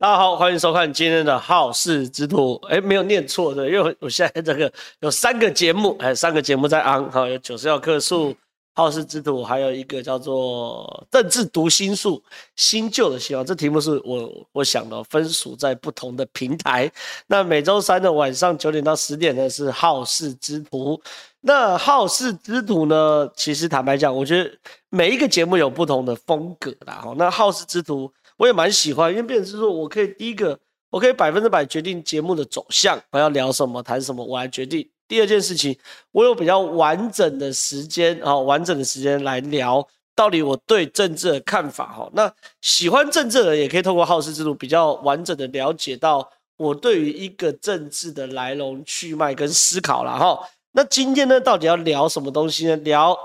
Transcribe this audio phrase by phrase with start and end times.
[0.00, 2.54] 大家好，欢迎收看今天的好事之徒。
[2.68, 8.32] 哎，没有念错的，因为我现在这个有三个节目，哎，三个节目在安哈，有九十秒客诉、
[8.76, 12.22] 好事之徒，还有一个叫做政治读心术，
[12.54, 13.44] 新旧的希望。
[13.44, 16.88] 这题目是我我想的，分属在不同的平台。
[17.26, 21.02] 那每周三的晚上九点到十点呢是好事之徒。
[21.40, 24.48] 那好事之徒呢，其实坦白讲，我觉得
[24.90, 27.00] 每一个节目有不同的风格啦。
[27.02, 28.08] 哈，那好事之徒。
[28.38, 30.58] 我也蛮喜欢，因为变成是说，我可以第一个，
[30.90, 34.88] 我可以百分之百决定节目的走向，我要聊什么，谈什么，我来决定。
[35.08, 35.76] 第二件事情，
[36.12, 42.08] 我有比较完整的时间啊，完整的时间来聊到底我对政治的看法哈。
[42.12, 50.48] 那喜欢政治的人也可以透过好事之徒比较完整的了解到我对于一个政治的来龙去脉跟思考了哈。
[50.72, 52.76] 那今天呢，到底要聊什么东西呢？
[52.76, 53.18] 聊，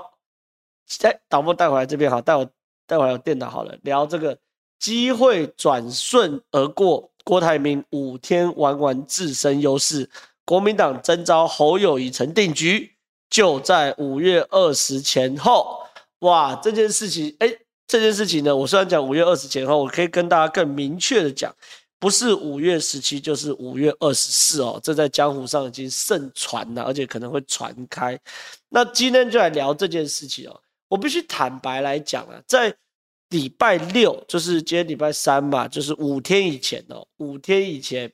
[1.02, 2.44] 哎，导播带回来这边好，带我
[2.86, 4.36] 带回来我电脑好了，聊这个。
[4.78, 10.08] 机会转瞬而过，郭台铭五天玩完自身优势，
[10.44, 12.92] 国民党征召侯友宜成定局，
[13.30, 15.80] 就在五月二十前后。
[16.20, 17.48] 哇，这件事情，哎，
[17.86, 21.54] 这件事情呢，我虽然讲五月二十前后，我可以跟大家更明确的讲，
[21.98, 24.80] 不是五月十七，就是五月二十四哦。
[24.82, 28.18] 这在江湖上已经盛传了，而且可能会传开。
[28.70, 30.60] 那今天就来聊这件事情哦。
[30.88, 32.74] 我必须坦白来讲啊，在
[33.34, 38.12] 礼拜六就是今天礼拜三嘛，就是五天以前哦，五天以前，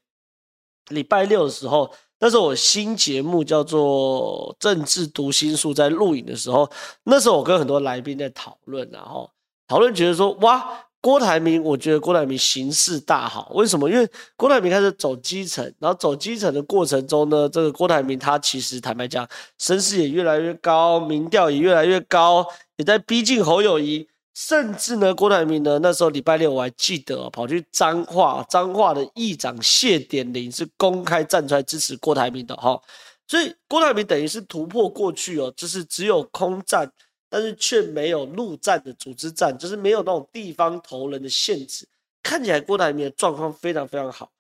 [0.89, 6.71] 礼拜六的时候，那时候我新节目叫做《政治读心术》在录影的时候，
[7.05, 9.31] 那时候我跟很多来宾在讨论，然后
[9.69, 13.91] 讨论觉得说，哇，郭台铭，我觉得郭台铭形势大好，为什么？
[13.91, 24.09] 因为郭台铭开始走基层，然后走基层的过程中呢，这个郭台铭他其实坦白讲，声势也越来越高，民调也越来越高，也在逼近侯友谊。
[24.33, 32.81] 甚至呢，郭台铭呢，那时候礼拜六我还记得，跑去彰化，彰化的议长谢典林是公开站出来支持郭台铭的哈，
[33.27, 36.91] 所以郭台铭等于是突破过去哦，就是只有空战，
[37.29, 41.87] 但是却没有陆战的组织战，就是没有那种地方头人的限制，
[42.23, 44.31] 看起来郭台铭的状况非常非常好，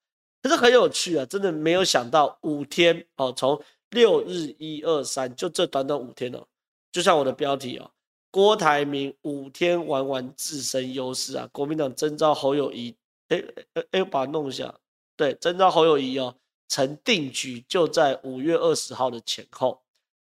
[0.41, 3.61] 可是很有趣啊，真的没有想到五天哦，从
[3.91, 6.47] 六日一二三，就这短短五天哦，
[6.93, 7.91] 就像我的标题哦。
[8.31, 11.49] 郭台铭五天玩完自身优势啊！
[11.53, 12.95] 国民党征召侯友谊，
[13.29, 13.43] 哎
[13.75, 14.73] 哎哎，把它弄一下。
[15.17, 16.37] 对，征召侯友谊哦，
[16.69, 19.83] 成定局就在五月二十号的前后。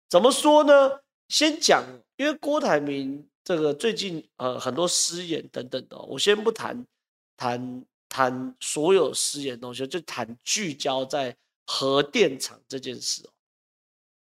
[0.08, 1.00] 怎么说呢？
[1.28, 1.84] 先讲，
[2.16, 6.86] 因为郭台铭这个最近呃很多失言等等的，我先不谈
[7.36, 11.36] 谈谈所有失言东西，就谈聚焦在
[11.66, 13.31] 核电厂这件事哦。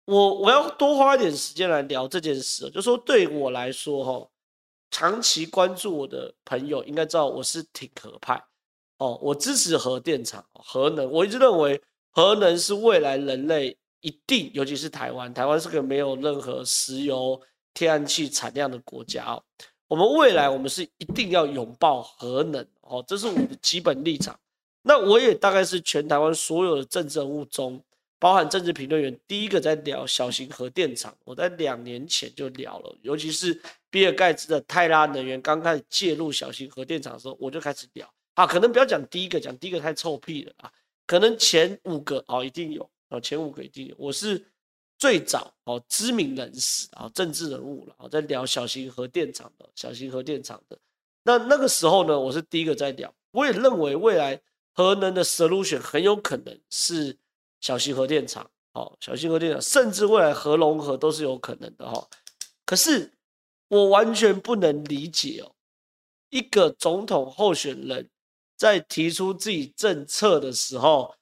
[0.06, 4.28] 我我要多花一点时间来聊这件事，就说对我来说，哈，
[4.90, 8.42] 长期关注我的朋友应该知道我是挺核派，
[8.98, 17.40] 哦，我支持核电厂、核能，我一直认为核能是未来人类一定，尤其是台湾，台湾是个没有任何石油、
[17.72, 19.42] 天然气产量的国家哦，
[19.88, 24.38] 我们未来我们是一定要拥抱核能，哦，这是我的基本立场。
[24.82, 27.82] 那我也大概是全台湾所有的政治人物中。
[28.24, 38.10] 包含政治评论员，第一个在聊小型核电厂，我在两年前就聊了，尤其是比尔盖茨的泰拉能源刚开始介入小型核电厂的时候，我就开始聊。
[38.32, 40.72] 啊，可能不要讲第一个，讲第一个太臭屁了啊，
[41.06, 43.94] 可能前五个哦一定有哦，前五个一定有。
[43.98, 44.42] 我是
[44.96, 50.78] 最早哦知名人士啊，政治人物了啊，在聊小型核电厂的，小型核电厂的。
[51.24, 54.40] 那那个时候呢，我是第一个在聊，我也认为未来
[54.72, 57.18] 核能的 solution 很有可能是。
[57.64, 62.06] 小型核电厂，好，小型核电厂，甚至未来核融合都是有可能的哈。
[62.66, 63.10] 可是
[63.68, 65.50] 我完全不能理解哦，
[66.28, 68.10] 一个总统候选人，
[68.54, 71.14] 在提出自己政策的时候，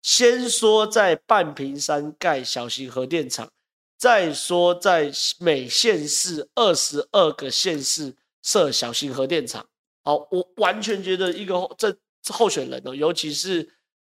[0.00, 3.50] 先说在半屏山盖小型核电厂，
[3.96, 5.10] 再说在
[5.40, 8.14] 每县市二十二个县市
[8.44, 9.68] 设小型核电厂。
[10.04, 11.98] 好，我完全觉得一个这
[12.32, 13.68] 候选人哦，尤其是。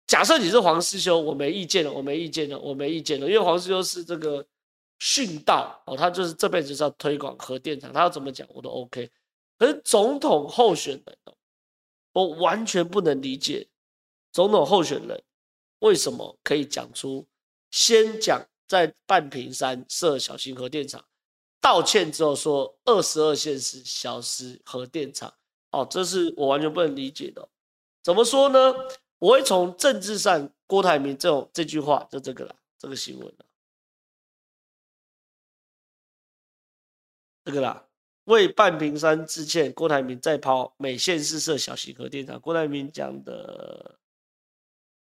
[0.08, 4.44] 假设你是黄士修，我没意见了，我没意见了，我没意见了，因为黄士修是这个
[4.99, 9.10] 殉道哦，他就是这辈子是要推广核电厂，他要怎么讲我都 OK。
[9.58, 11.19] 可是总统候选人，
[12.14, 13.69] 我完全不能理解
[14.32, 15.22] 总统候选人
[15.81, 17.26] 为什么可以讲出
[17.70, 21.05] 先讲在半屏山设小型核电厂，
[21.60, 25.31] 道歉之后说二十二线是小时核电厂，
[25.70, 27.46] 哦，这是我完全不能理解的。
[28.02, 28.75] 怎么说呢？
[29.19, 33.44] 我会从政治上，郭台铭这种这句话就这个啦，这个新闻啦，
[37.44, 37.88] 这个啦，
[38.25, 42.41] 为半屏山致歉，郭台铭再抛美县市设小型核电厂。
[42.41, 43.99] 郭台铭讲的，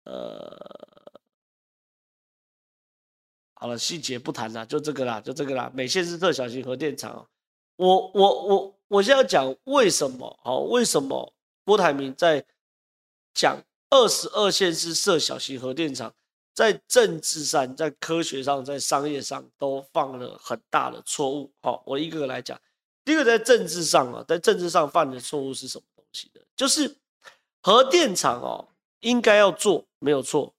[0.04, 1.12] 呃，
[3.56, 5.70] 好了，细节不谈了，就这个啦，就这个啦。
[5.74, 7.28] 美县市设小型核电厂，
[7.76, 10.40] 我我我我现在要讲为什么？
[10.46, 11.34] 哦，为什么
[11.66, 12.46] 郭台铭在
[13.34, 16.14] 讲二十二县市设小型核电厂？
[16.54, 21.50] 在政治上、在科学上、在商业上都犯了很大的错误。
[21.62, 22.60] 好，我一个个来讲。
[23.06, 26.42] 第一个，在政治上啊，在政治上犯的错误是什么东西的？
[26.58, 26.98] 就是
[27.62, 28.68] 核电厂哦，
[29.00, 30.54] 应该要做，没有错。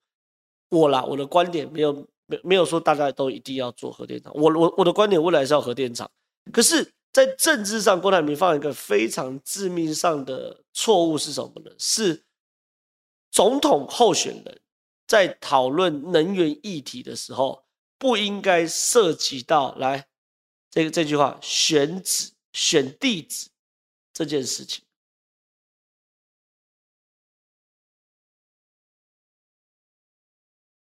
[0.71, 1.93] 我啦，我的观点没有
[2.25, 4.33] 没没有说大家都一定要做核电厂。
[4.35, 6.11] 我我我的观点未来是要核电厂。
[6.51, 11.71] 可是，在政治上，郭台铭犯一个非常致命上的错误是什么呢？
[11.79, 12.23] 是
[13.31, 14.61] 总统候选人。
[15.07, 17.65] 在讨论能源议题的时候，
[17.99, 20.07] 不应该涉及到来
[20.71, 23.49] 这个这句话选址、选地址
[24.13, 24.85] 这件事情。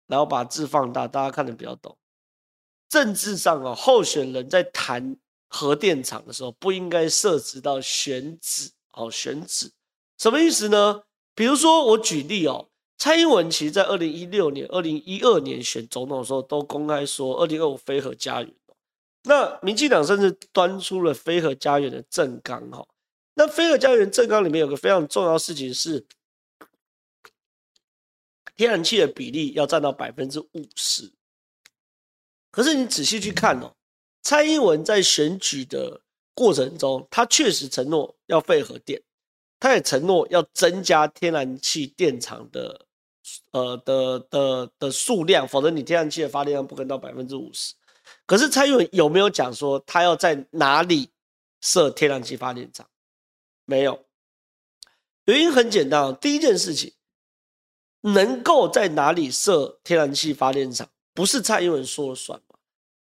[0.07, 1.99] 然后把字放大，大家看得比较懂。
[2.89, 5.15] 政治上啊，候选人在谈
[5.49, 9.71] 核电厂的时候，不应该涉及到选址哦，选址
[10.17, 11.03] 什么意思呢？
[11.37, 12.69] 比如说，我举例哦。
[12.99, 18.51] 蔡英文其实，在二零一六年、二零一二年选总统的时候，都公开说二零二五非核家园。
[19.25, 22.89] 那民进党甚至端出了非核家园的政纲哈。
[23.35, 26.07] 那非核家园政纲里面有个非常重要的事情是，
[28.57, 31.13] 天然气的比例要占到百分之五十。
[32.51, 33.75] 可是你仔细去看哦，
[34.23, 36.01] 蔡英文在选举的
[36.33, 39.03] 过程中，他确实承诺要废核电，
[39.59, 42.87] 他也承诺要增加天然气电厂的。
[43.51, 47.75] 呃的的的数量，否则你天然气的发电量不可能到百分之五十。
[48.25, 51.11] 可是蔡英文有没有讲说他要在哪里
[51.61, 52.89] 设天然气发电厂？
[53.65, 54.05] 没有。
[55.25, 56.93] 原因很简单，第一件事情，
[58.03, 62.57] 能够在哪里设天然气发电厂，不是蔡英文说了算嘛？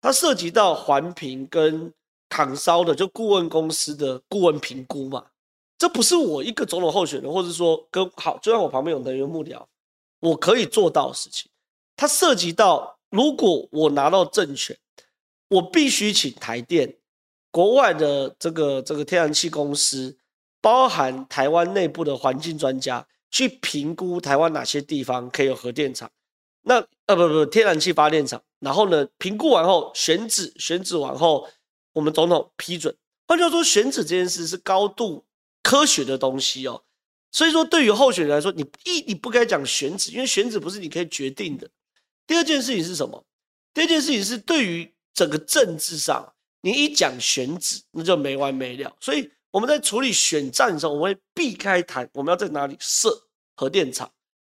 [0.01, 1.93] 它涉及到环评跟
[2.27, 5.27] 扛烧的，就顾问公司的顾问评估嘛。
[5.77, 9.63] 这不是我一个总统候选人，或者说跟好，就像我旁边有能源幕僚。
[10.19, 11.51] 我可以做到的事情，
[11.95, 14.75] 它涉及到，如果我拿到政权，
[15.49, 16.97] 我必须请台电、
[17.51, 20.17] 国外的这个这个天然气公司，
[20.59, 26.09] 包含台湾内部的环境专家，去评估台湾哪些地方可以有核电厂。
[26.63, 28.41] 那呃不不，天然气发电厂。
[28.59, 31.47] 然后呢，评估完后选址，选址完后，
[31.93, 32.97] 我们总统批准。
[33.27, 35.23] 换句话说，选址这件事是高度
[35.67, 36.81] 科学的东西哦。
[37.29, 41.69] 所以说，对于候选人来说，你一你不该讲选址，因为选址不是你可以决定的。
[42.25, 43.21] 第二件事情是什么？
[43.73, 48.95] 第二件事情是对于整个政治上，你一讲选址，那就没完没了。
[49.01, 54.09] 所以我们在处理选战的时候，我们会避开谈我们要在哪里设核电厂，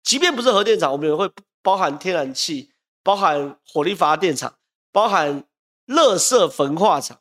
[0.02, 1.28] 即便不是核电厂，我们也会
[1.62, 2.70] 包含天然气、
[3.02, 4.54] 包含火力发电厂、
[4.92, 5.42] 包含
[5.86, 7.18] 垃圾焚化厂，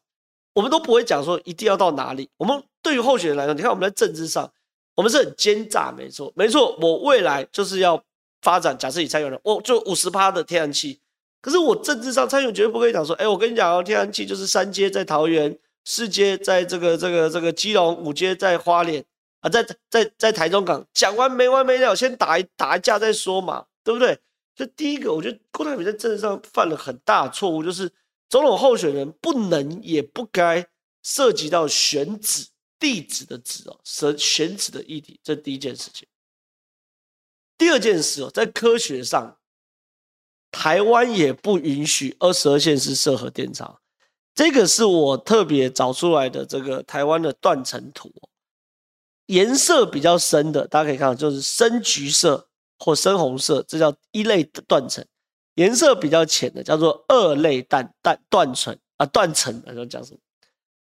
[0.54, 2.30] 我们都不会讲说一定要到哪里。
[2.38, 4.50] 我们对于候选人来说，你看我们在政治上。
[4.95, 6.75] 我们是很奸诈，没错，没错。
[6.81, 8.01] 我未来就是要
[8.42, 11.00] 发展，假设你蔡英文，我就五十趴的天然气。
[11.39, 15.56] 可是我政治上，蔡英文绝对不可以讲说，哎，我跟你讲哦，天然气就是三阶在桃园，
[15.86, 19.06] 四阶在这个这个这个基隆，五阶在花莲
[19.42, 24.18] 啊，在在在台中港，讲完没完没了，先打一打一架再说嘛，对不对？
[24.56, 27.92] 这第一个，我觉得郭台铭在政治上犯了很大错误，就是
[28.30, 30.66] 总统候选人不能也不该
[31.04, 32.47] 涉及到选址。
[32.80, 36.07] 地址的址哦，选选址的议题，这第一件事情。
[37.57, 39.38] 第二件事哦，在科学上，
[40.52, 43.81] 台湾也不允许二十二线是设核电厂。
[44.36, 48.14] 这个是我特别找出来的这个台湾的断层图，
[49.26, 55.04] 颜色比较深的，大家可以看到，就是深橘色或深红色，这叫一类断层；
[55.56, 60.19] 颜色比较浅的叫做二类断断断层啊，断层，那讲什么？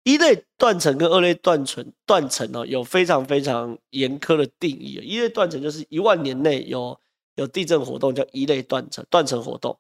[0.09, 4.99] 一类断层跟二类断层断层哦，有非常非常严苛的定义。
[5.03, 6.99] 一类断层就是一万年内有
[7.35, 9.71] 有地震活动，叫一类断层断层活动；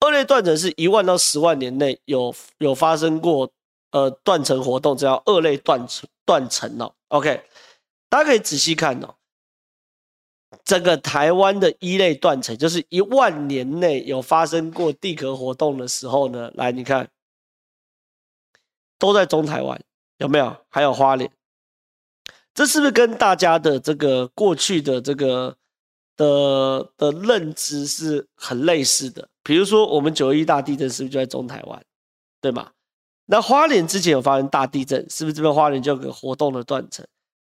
[0.00, 3.48] 二类断层是一万到十万年内有有发生过
[3.92, 6.92] 呃断层活动，这叫二类断层断层哦。
[7.08, 7.44] OK，
[8.08, 9.14] 大家可以仔细看哦，
[10.64, 17.08] 这个台湾的一类断层就是一万年内有发生过地壳活动的时候呢，来你看。
[18.98, 19.80] 都在中台湾，
[20.18, 20.56] 有没有？
[20.68, 21.30] 还有花莲，
[22.54, 25.56] 这是不是跟大家的这个过去的这个
[26.16, 29.28] 的的认知是很类似的？
[29.42, 31.82] 比如说，我们九一大地震是不是就在中台湾，
[32.40, 32.70] 对吗？
[33.26, 37.04] 那花莲之前有发生大地震，是不是这边花莲就有个活动的断层？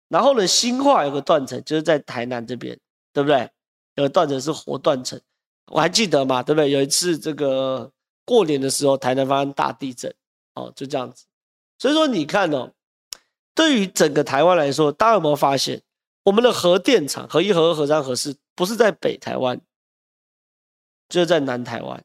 [0.08, 2.78] 然后呢，新化有个断层，就是在台南这边，
[3.12, 3.50] 对不对？
[3.96, 5.20] 有个断层是活断层，
[5.66, 6.70] 我还记得嘛，对不对？
[6.70, 7.90] 有一次这个
[8.24, 10.14] 过年的时候，台南发生大地震，
[10.54, 11.24] 哦，就这样子。
[11.78, 12.72] 所以说你看哦，
[13.54, 15.82] 对于整个台湾来说，大家有没有发现，
[16.24, 19.60] 我们的核电厂核一、核二、核三、核四不是在北台湾，
[21.08, 22.02] 就是在南台湾，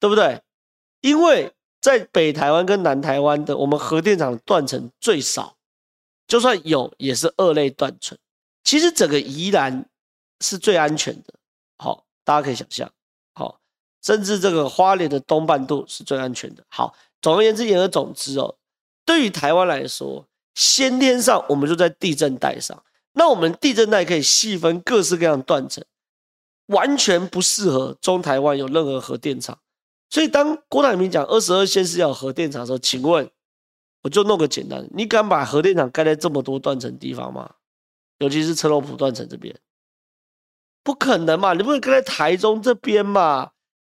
[0.00, 0.40] 对不对？
[1.00, 5.56] 因为在北台湾跟南台湾的，我们核电厂断层最少，
[6.26, 8.16] 就算有也是二类断层。
[8.62, 9.84] 其实整个宜兰
[10.40, 11.34] 是最安全的，
[11.76, 12.90] 好，大家可以想象，
[13.34, 13.60] 好，
[14.02, 16.64] 甚至这个花莲的东半部是最安全的。
[16.70, 18.56] 好，总而言之，言而总之哦，
[19.04, 22.82] 对于台湾来说，先天上我们就在地震带上，
[23.12, 25.84] 那我们地震带可以细分各式各样的断层，
[26.66, 29.58] 完全不适合中台湾有任何核电厂。
[30.10, 33.28] 所以，当郭台铭讲二十二县是要核电厂的时候，请问，
[34.02, 37.54] 我就弄个简单，你敢把核电厂盖在这么多断层地方吗？
[38.18, 39.58] 尤其是车头埔断层这边，
[40.84, 41.52] 不可能嘛？
[41.54, 43.50] 你不能盖在台中这边嘛？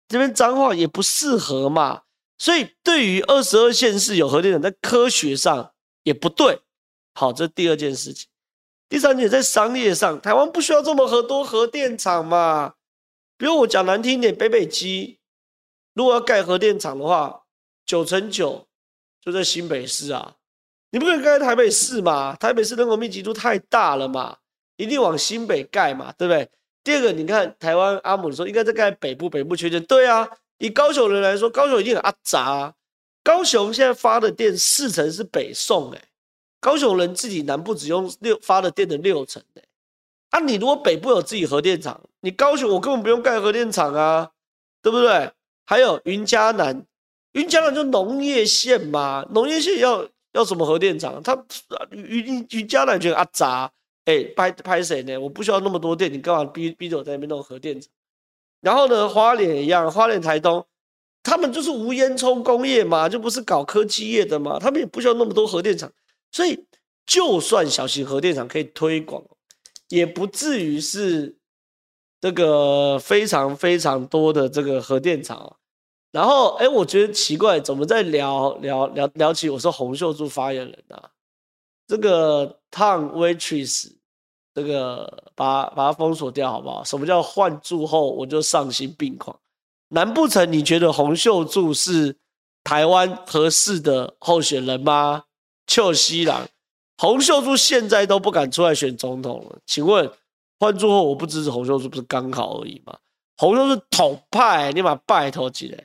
[0.09, 2.03] 这边彰化也不适合嘛？
[2.39, 6.61] 所以，对于二十二县市有核电厂，在科学上也不对。
[7.15, 8.29] 好，这第二件事情。
[8.89, 12.75] 第三点，在商业上，台湾不需要这么多核电厂嘛？
[13.39, 15.19] 比如我讲难听一点，北北基。
[15.95, 17.45] 如果要盖核电厂的话，
[17.87, 18.69] 九成九
[19.21, 20.35] 就在新北市啊，
[20.91, 22.37] 你不可以盖在台北市嘛？
[22.37, 24.37] 台北市人口密集度太大了嘛，
[24.77, 26.51] 一定往新北盖嘛，对不对？
[26.85, 30.29] 第二个，你看台湾阿姆说应该在盖北部，北部缺电，对啊。
[30.59, 32.75] 以高雄人来说，高雄一定很阿杂啊。
[33.23, 36.03] 高雄现在发的电四成是北送哎，
[36.61, 39.63] 高雄人自己南部只用六发的电的六成哎。
[40.31, 44.31] 啊，你如果北部有自己核电厂，你高雄我根本不用盖核电厂啊，
[44.83, 45.31] 对不对？
[45.65, 46.85] 还有云嘉南，
[47.33, 51.23] 云嘉南就农业县嘛，农业县要要什么核电厂？
[51.23, 51.37] 他
[51.91, 53.71] 云云嘉南觉得阿杂，
[54.05, 55.17] 哎，拍拍谁呢？
[55.19, 57.91] 我不需要那么多电，你干嘛逼逼着我在那边弄核电厂？
[58.67, 60.67] 然后呢，花莲一样，花莲台东，
[61.23, 65.93] 他们就是无烟囱工业嘛，就不是搞科技业的嘛，他们也不需要那么多核电厂，
[66.33, 66.67] 所以
[67.07, 69.23] 就算小型核电厂可以推广，
[69.89, 71.37] 也不至于是。
[72.19, 75.59] 这个非常非常多的这个核电厂，
[76.11, 81.11] 然后哎，我觉得奇怪，怎么在聊聊聊聊起我是洪秀柱发言人啊？
[81.87, 83.93] 这个 Tom Waitress，
[84.57, 86.83] 这个把把它封锁掉好不好？
[86.83, 89.39] 什么叫换柱后我就丧心病狂？
[89.89, 92.17] 难不成你觉得洪秀柱是
[92.65, 95.25] 台湾合适的候选人吗？
[95.67, 96.49] 邱西郎，
[96.97, 100.11] 洪秀柱现在都不敢出来选总统了，请问？
[100.59, 102.97] 换柱后，我不支持洪秀柱，不是刚好而已吗？
[103.37, 105.85] 洪秀是统派，你把拜托起来。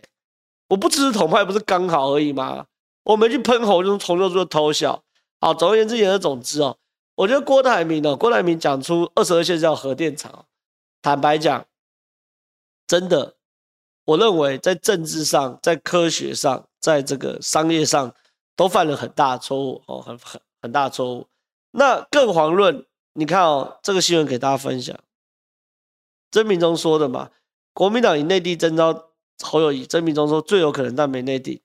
[0.70, 2.66] 我不支持统派，不是刚好而已吗？
[3.04, 5.04] 我没去喷洪秀，洪秀柱偷笑。
[5.42, 6.78] 好，总而言之，言而总之哦，
[7.22, 10.48] 我觉得郭台铭哦，郭台铭讲出二十二线叫核电厂，
[11.04, 11.68] 坦白讲，
[12.88, 13.36] 真的，
[14.06, 18.16] 我认为在政治上、在科学上、在这个商业上，
[18.56, 21.28] 都犯了很大错误哦，很很很大错误。
[21.72, 22.86] 那更遑论。
[23.14, 24.98] 你看哦，这个新闻给大家分享。
[26.32, 27.30] 曾明忠说的嘛，
[27.74, 29.10] 国民党以内地征召
[29.44, 31.62] 侯友谊，曾明忠说最有可能但没内定。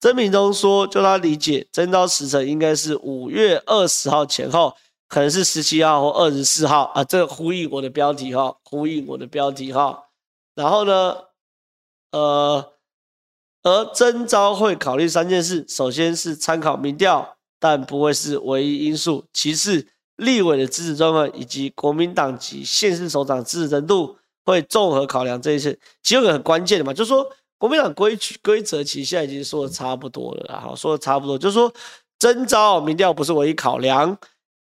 [0.00, 4.74] 曾铭宗说，就他理解，征召时程应该是五月二十号前后，
[5.08, 7.04] 可能是十七号或二十四号啊。
[7.04, 10.04] 这个呼应我的标题哈，呼应我的标题哈。
[10.54, 11.16] 然后呢，
[12.12, 12.72] 呃，
[13.62, 19.26] 而征召会考虑三件事，首先是参考民调，但不会是唯一因素。
[19.32, 19.86] 其次。
[20.20, 25.80] 立委的支持状况以及国民党及县市首长支持程度，会综合考量这一次。
[26.02, 27.26] 其中有个很关键的嘛，就是说
[27.60, 31.70] 国民党规矩规则其实现在已经说的差不多了，好，说的差不多，就是说
[32.18, 34.16] 征召民调不是唯一考量。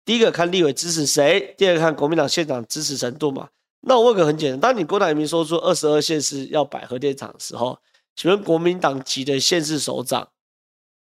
[0.05, 3.49] 第一个看立委支持谁，第二个看国民党县长支持程度嘛。
[3.81, 7.79] 那我问个很简单，当你郭台铭说出二十二县市要摆核电厂的时候，
[8.15, 10.29] 请问国民党籍的县市首长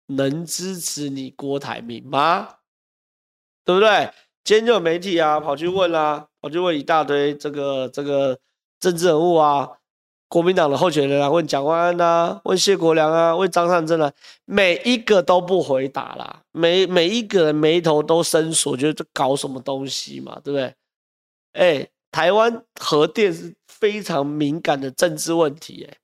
[0.08, 2.56] 能支持你郭台铭吗？
[3.64, 4.12] 对不对？
[4.44, 8.38] 今天就有媒体啊，跑去问啦、啊，跑去问一大堆这个这个
[8.82, 9.70] 政治人物啊，
[10.30, 14.14] 国民党的候选人啊，问蒋万安啊，问谢国梁啊，问张善政啊，
[14.46, 20.76] 每一个都不回答啦，每每一个人眉头都深锁，觉得这搞什么东西嘛，对不对？
[21.54, 25.98] 哎，台湾核电是非常敏感的政治问题，哎，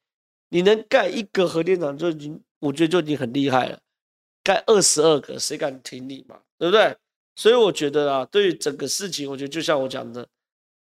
[0.49, 3.79] 你能盖一个核电厂就已经，我觉得就已经很厉害了，
[4.43, 6.97] 盖二十二个，谁敢挺你嘛，对不对？
[7.35, 10.27] 所以我觉得啊，对于整个事情，我觉得就像我讲的，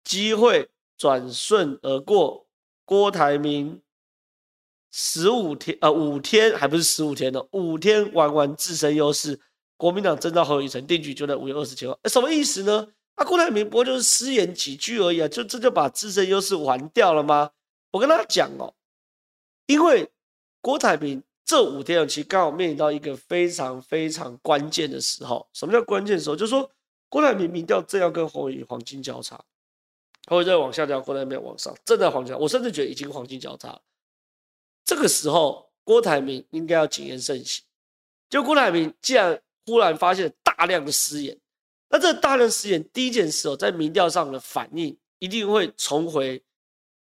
[0.05, 2.47] 机会转瞬而过，
[2.85, 3.81] 郭台铭
[4.91, 9.41] 十五天呃五天还不是十五天呢，五天玩完自身优势，
[9.77, 12.89] 国民党征召侯友宜成定局就在五月二十七号，什么意思呢？
[13.15, 17.51] 啊，郭台铭不过就是失言几句而已啊，就这就把自身优势玩掉了吗？
[17.91, 18.75] 我跟他讲哦，
[19.67, 20.11] 因为
[20.61, 25.47] 郭台铭这五天其实刚好面临到一个非常非常关键的时候。
[25.53, 26.37] 什么叫关键的时候？
[26.37, 26.71] 就是说
[27.09, 29.39] 郭台铭民调正要跟侯友宜黄金交叉，
[30.27, 33.81] 侯友宜在往下掉，郭台铭往上，正在黄金，我甚至觉得已经黄金交叉。
[34.85, 37.65] 这个时候，郭台铭应该要谨言慎行。
[38.31, 41.39] 就郭台铭既然忽然发现大量的失言，
[41.91, 46.43] 那这大量失言，第一件事哦，在民调上的反应一定会重回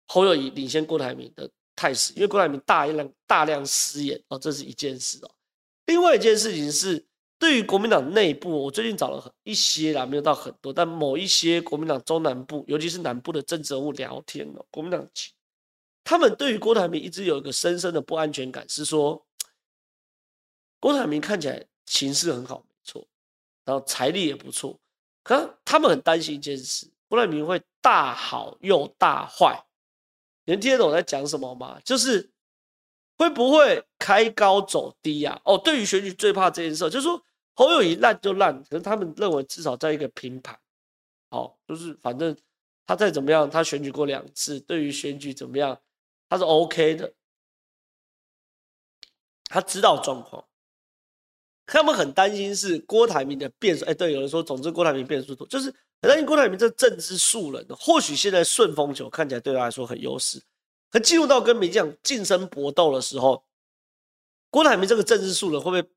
[0.07, 5.31] 侯友谊领先郭台铭的态势，因为郭台铭大量大量失言哦，这是一件事哦。
[5.87, 7.05] 另外一件事情是，
[7.39, 15.09] 对于国民党内部，我最近找了很一些啦，没有到很多，但某一些国民党中南部，尤其是南部的政治人物聊天哦，国民党。
[16.03, 19.25] 他们对于郭台铭一直有一个深深的不安全感，是说
[20.81, 23.07] 郭台铭看起来情势很好，没错，
[23.65, 24.81] 然后财力也不错，
[25.23, 29.65] 可他们很担心一件事：郭台铭会大好又大坏。
[30.45, 31.79] 你们听得懂我在讲什么吗？
[31.85, 32.31] 就是
[33.19, 35.39] 会不会开高走低啊？
[35.45, 37.23] 哦，对于选举最怕这件事，就是说
[37.59, 40.57] 侯友宜烂就烂，可是他们认为至少在一个平盘，
[41.29, 42.37] 好，就是反正
[42.87, 45.77] 他再怎么样，他选举过两次，对于选举怎么样？
[46.29, 47.13] 他是 OK 的，
[49.47, 50.47] 他知道状况。
[51.67, 53.85] 他们很担心是郭台铭的变数。
[53.87, 55.69] 哎，对，有人说，总之郭台铭变数多，就是
[56.01, 57.67] 很担心郭台铭这政治素人。
[57.71, 60.41] 或许现在顺风球看起来对他来说很优势，
[60.93, 63.45] 可进入到跟民进党近身搏斗的时候，
[64.49, 65.91] 郭台铭这个政治素人会不会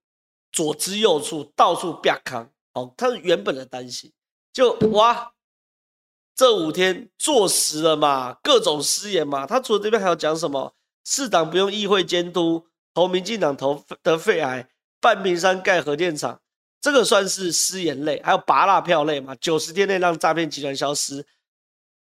[0.52, 2.50] 左支右绌，到处啪康？
[2.74, 4.12] 哦，他是原本的担心，
[4.54, 5.34] 就哇。
[6.34, 8.34] 这五天坐实了嘛？
[8.42, 9.46] 各种失言嘛？
[9.46, 10.74] 他除了这边还要讲什么？
[11.04, 14.68] 市党不用议会监督，投民进党投得肺癌，
[15.00, 16.42] 半屏山盖核电厂，
[16.80, 18.20] 这个算是失言类。
[18.24, 19.36] 还有拔蜡票类嘛？
[19.36, 21.24] 九十天内让诈骗集团消失，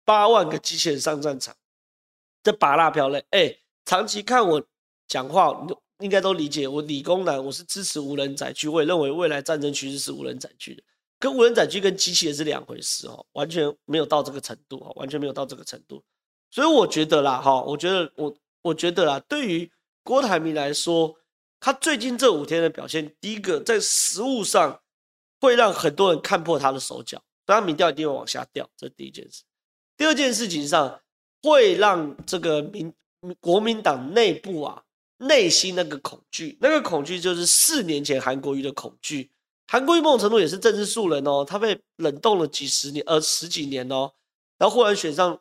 [0.06, 1.56] 八万个机器人上战场，
[2.44, 3.26] 这拔蜡票类。
[3.32, 4.64] 哎，长期看我
[5.08, 5.68] 讲话，
[6.02, 6.68] 应该都理解。
[6.68, 10.84] 我理工男，我是支持无人载具，我也认为未来战争趋势是无人载具的。
[11.20, 16.04] 跟无人载具跟机器人是两回事哦，完全没有到这个程度哦，完全没有到这个程度。
[16.50, 19.72] 所以我觉得啦，哈，我觉得我我觉得啦，对于
[20.04, 21.16] 郭台铭来说，
[21.60, 24.82] 他最近这五天的表现，第一个在实物上
[25.40, 29.44] 会让很多人看破他的手脚，当然民调一定会往下掉，这第一件事。
[29.96, 31.00] 第二件事情上，
[31.44, 32.92] 会让这个民
[33.40, 34.84] 国民党内部啊
[35.22, 39.32] 内心那个恐惧，那个恐惧就是四年前韩国瑜的恐惧。
[39.68, 44.12] 韩国瑜某种程度也是政治素人哦，他被冷冻了几十年，呃十几年哦，
[44.58, 45.40] 然后忽然选上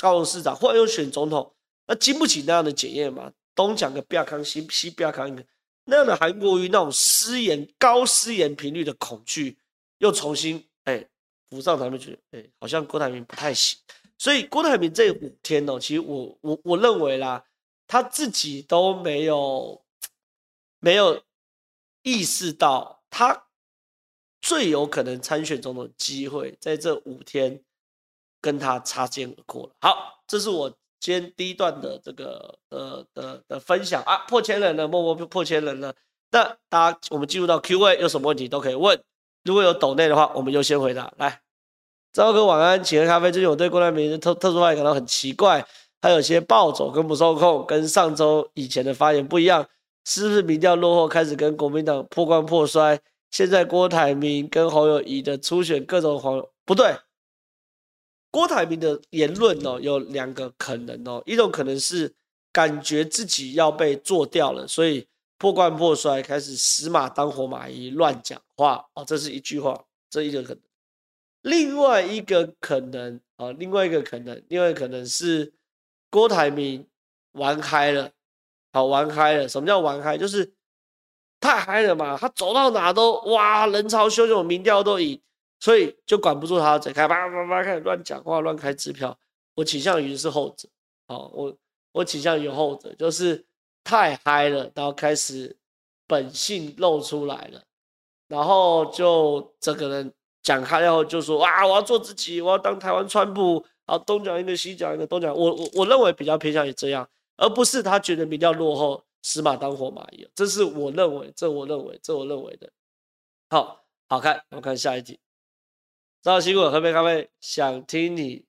[0.00, 1.54] 高雄市长，忽然又选总统，
[1.86, 3.32] 那经不起那样的检验嘛？
[3.54, 5.44] 东讲个不要康，西西不要康，
[5.84, 9.56] 那样的韩国瑜那种失言高失言频率的恐惧，
[9.98, 11.06] 又重新哎
[11.48, 13.78] 浮上台面，觉得哎好像郭台铭不太行，
[14.18, 17.42] 所以郭台铭这五天哦，其实我我我认为啦，
[17.92, 19.84] 他自己都没有
[20.80, 21.22] 没有
[22.02, 23.44] 意识到他。
[24.40, 27.62] 最有可能参选中的机会，在这五天
[28.40, 29.74] 跟他擦肩而过了。
[29.82, 35.94] 好，这是我今天第一段的这个呃的的，分享啊，破千人了，默默破千人了。
[36.30, 39.00] 那大家，我们进入到 Q&A，有什么问题都可以问。
[39.44, 41.12] 如果有抖内的话，我们优先回答。
[41.18, 41.42] 来，
[42.12, 43.30] 赵哥晚安，请喝咖啡。
[43.30, 45.64] 最近我对郭台铭的特特殊发言感到很奇怪，
[46.02, 49.66] 他有些暴走跟不受控，跟上周以前的发言不一样，
[50.04, 53.00] 是不是民调落后，开始跟国民党破罐破摔？
[53.30, 56.96] 现在郭台铭跟侯友宜的初选各种黄不对，
[58.30, 62.12] 郭台铭的言论哦有两个可能哦，一种可能是
[62.52, 65.06] 感觉自己要被做掉了，所以
[65.38, 70.62] 破罐破摔，开始死马当活马医，乱讲话哦，这是一句话，这一个可能。
[71.42, 75.52] 另外一个可能啊，另外一个可能，另外可能是
[76.12, 76.86] 郭台铭
[77.32, 78.12] 玩嗨了，
[78.72, 79.48] 好玩嗨了。
[79.48, 80.16] 什么叫玩嗨？
[80.16, 80.54] 就是。
[81.42, 82.16] 太嗨了嘛！
[82.16, 85.20] 他走到哪都哇，人潮汹涌，民调都赢，
[85.58, 89.18] 所以就管不住他的嘴，开叭叭叭开始乱讲话，乱开支票。
[89.56, 90.68] 我倾向于是后者，
[91.08, 91.52] 好，我
[91.90, 93.44] 我倾向于后者，就是
[93.82, 95.56] 太嗨了，然后开始
[96.06, 97.60] 本性露出来了，
[98.28, 100.12] 然后就这个人
[100.44, 109.04] 讲开后就说哇，我要做自己，我要当台湾川普，然后东讲一个西讲一个，东讲我我我认为比较偏向于这样，而不是他觉得民调落后。
[109.24, 112.68] 死马当活马医，这是我认为，这我认为，这我认为的。
[113.50, 115.20] 好，好看，我们看下一题。
[116.20, 118.46] 赵新果喝杯咖啡，想听你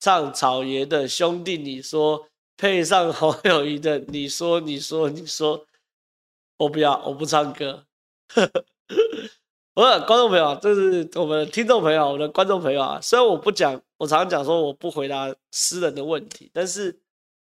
[0.00, 5.66] 唱草爷的兄弟，你说配上侯友宜的，你说，你说，你说，
[6.56, 7.84] 我不要，我不唱歌。
[9.78, 12.98] 不是观众朋友，这是我们听众朋友，我的观众朋友啊。
[13.00, 16.86] 虽然我不讲，我常常讲说我不回答私人的问题，但是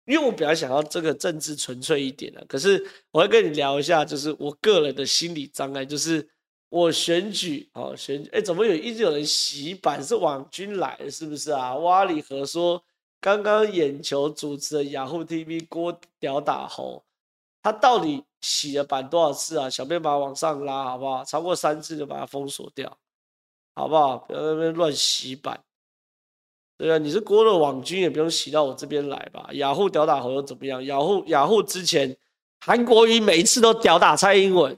[0.06, 6.28] 因为我比较想要这个政治纯粹一点的，可是我会跟你聊一下，就是我个人的心理障碍，就是
[6.70, 11.76] 我选举哦，选举，哎，怎么有一直有人洗版是网军来的，是不是啊？
[11.76, 12.84] 挖里和说
[13.22, 17.04] 刚刚眼球主持的雅虎 TV 郭屌打猴，
[17.62, 18.24] 他到底？
[18.44, 19.70] 洗了板多少次啊？
[19.70, 21.24] 小便把它往上拉，好不好？
[21.24, 22.96] 超过三次就把它封锁掉，
[23.74, 24.18] 好不好？
[24.18, 25.64] 不要在那边乱洗版。
[26.78, 29.48] 对啊，你是郭的网军，也不用洗到我这边来吧？
[29.54, 30.84] 雅虎屌打猴又怎么样？
[30.84, 32.18] 雅虎雅虎之前
[32.60, 34.78] 韩国瑜每一次都屌打蔡英文，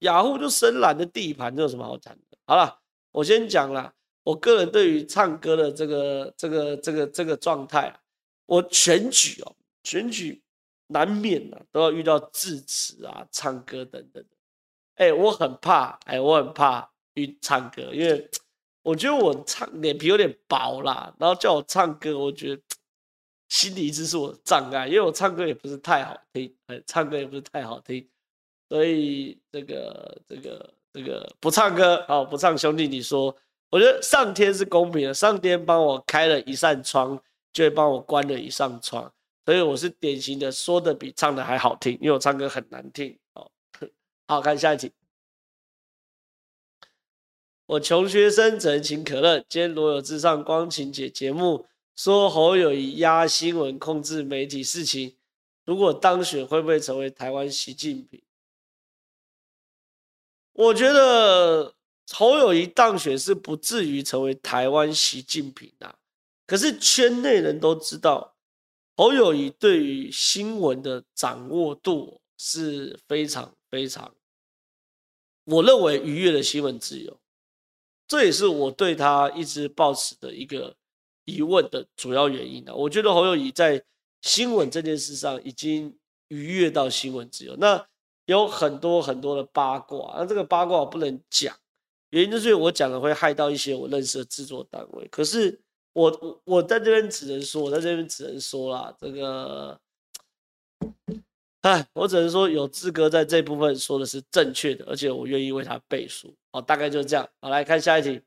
[0.00, 2.38] 雅虎就深蓝的地盘，这有什么好讲的？
[2.46, 2.78] 好了，
[3.10, 7.98] 我先讲了，我个人对于唱歌的这个这个这个这个状态，
[8.46, 10.40] 我选举哦，选举。
[10.88, 14.30] 难免啊，都要遇到致辞啊、唱歌等等的。
[14.96, 18.30] 哎、我很怕，哎、我很怕遇唱歌，因为
[18.82, 21.14] 我觉得我唱脸皮有点薄啦。
[21.18, 22.62] 然后叫我唱歌，我觉得
[23.48, 28.08] 心里一直是我的障碍，因为我唱歌也不是太好听，哎，唱歌也不是太好听，
[28.68, 33.36] 所以这个、这个、这个不唱歌，好，不唱，兄弟，你说，
[33.70, 37.20] 我觉得上天是公平的，上天帮我开了一扇窗，
[37.52, 39.12] 就会帮我关了一扇窗。
[39.46, 43.48] 所以我是典型的说的比唱的还好听，因为我唱歌很难听哦。
[44.26, 44.90] 好，看下一题。
[47.66, 49.38] 我穷学生只能请可乐。
[49.48, 55.16] 今天罗有志上光晴姐节目说侯友宜压新闻控制媒体事情，
[55.64, 58.20] 如果当选会不会成为台湾习近平？
[60.54, 61.76] 我觉得
[62.10, 65.94] 侯友宜当选是不至于成为台湾习近平啊，
[66.48, 68.35] 可是圈内人都知道。
[68.96, 74.14] 侯友宜对于新闻的掌握度是非常非常，
[75.44, 77.20] 我认为逾越了新闻自由，
[78.08, 80.74] 这也是我对他一直抱持的一个
[81.26, 82.64] 疑问的主要原因。
[82.68, 83.84] 我觉得侯友宜在
[84.22, 85.94] 新闻这件事上已经
[86.28, 87.54] 逾越到新闻自由。
[87.56, 87.86] 那
[88.24, 91.54] 有很多很多的八卦，那这个八卦我不能讲，
[92.08, 95.06] 原因就是我讲了会害到一些我认识的制作单位。
[95.08, 95.60] 可是。
[95.96, 99.80] 我我在这边只能说，我在这边只能说啦，这个，
[101.62, 106.36] 哎，我只能说有志哥在这部分说的是正确的，而且我愿意为他背书。
[106.52, 107.26] 好，大概就是这样。
[107.40, 108.20] 好，来看下一题。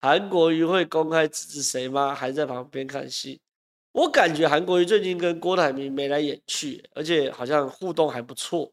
[0.00, 2.14] 韩国瑜会公开支持谁吗？
[2.14, 3.38] 还在旁边看戏？
[3.92, 8.72] 我感觉韩国瑜最近跟郭台铭眉来眼去，而且好像互动还不错。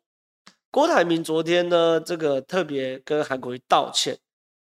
[0.72, 4.18] 郭台铭昨天呢，这个特别跟韩国瑜道歉。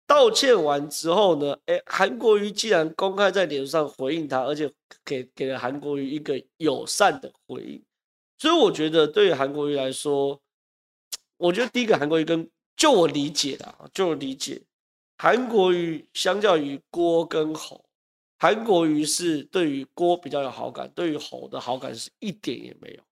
[0.08, 4.72] 道歉完之后呢，哎，韩国瑜既然公开在脸上回应他，而且
[5.04, 7.84] 给给了韩国瑜一个友善的回应，
[8.38, 10.40] 所以我觉得对于韩国瑜来说，
[11.36, 14.62] 我觉得第一个韩国瑜跟就我理解的，就我理解，
[15.18, 17.84] 韩国瑜相较于郭跟侯，
[18.38, 23.02] 韩国瑜是对于郭比较有好感，对于侯的好感是一点也没有。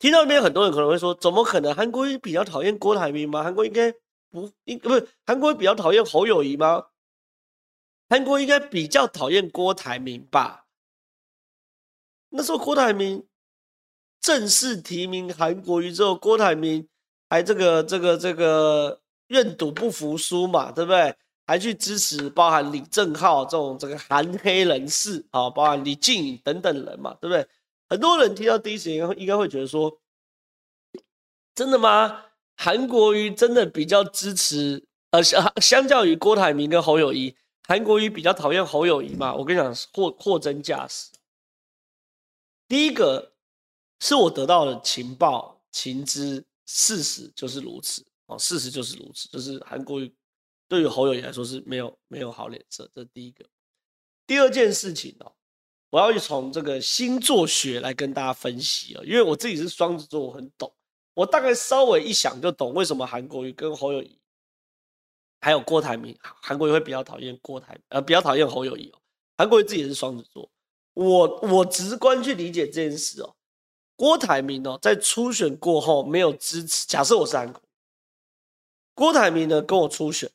[0.00, 1.74] 听到那边很多人可能会说，怎么可能？
[1.74, 3.44] 韩国瑜比较讨厌郭台铭吗？
[3.44, 3.92] 韩国应该
[4.30, 6.86] 不应不是韩国瑜比较讨厌侯友谊吗？
[8.08, 10.64] 韩国应该比较讨厌郭台铭吧？
[12.30, 13.26] 那时候郭台铭
[14.20, 16.88] 正式提名韩国瑜之后，郭台铭
[17.28, 21.14] 还这个这个这个愿赌不服输嘛，对不对？
[21.46, 27.46] 还去支持包含李正浩这种这个韩黑人士啊，包含李静等等人嘛，对不对？
[27.90, 30.00] 很多人听到第一时间应该会觉得说
[31.54, 32.26] ：“真的吗？
[32.56, 34.86] 韩国瑜真的比较支持？
[35.10, 37.34] 呃，相相较于郭台铭跟侯友谊，
[37.66, 41.10] 韩国瑜比较讨厌侯友谊嘛？”我跟你讲，货货真价实。
[42.68, 43.32] 第一个
[43.98, 50.14] 是我得到的情报、情资，事实就是如此哦，事实就是如此，就是韩国瑜
[50.68, 53.44] 对于侯友谊来说是没有没有好脸色，这是第一个。
[54.28, 55.32] 第二件事情哦。
[55.90, 60.72] 我要从这个星座学来跟大家分析啊，因为我自己是双子座，我很懂。
[61.14, 64.16] 我大概稍微一想就懂为什么韩国瑜跟侯友宜
[65.40, 68.98] 还有郭台铭，韩国瑜会比较讨厌郭台，呃，比较讨厌侯友宜哦。
[69.36, 70.48] 韩国瑜自己也是双子座，
[70.94, 73.34] 我我直观去理解这件事哦。
[73.96, 77.60] 郭台铭哦，在初选过后没有支持，假设我是韩国，
[78.94, 80.30] 郭台铭呢跟我初选。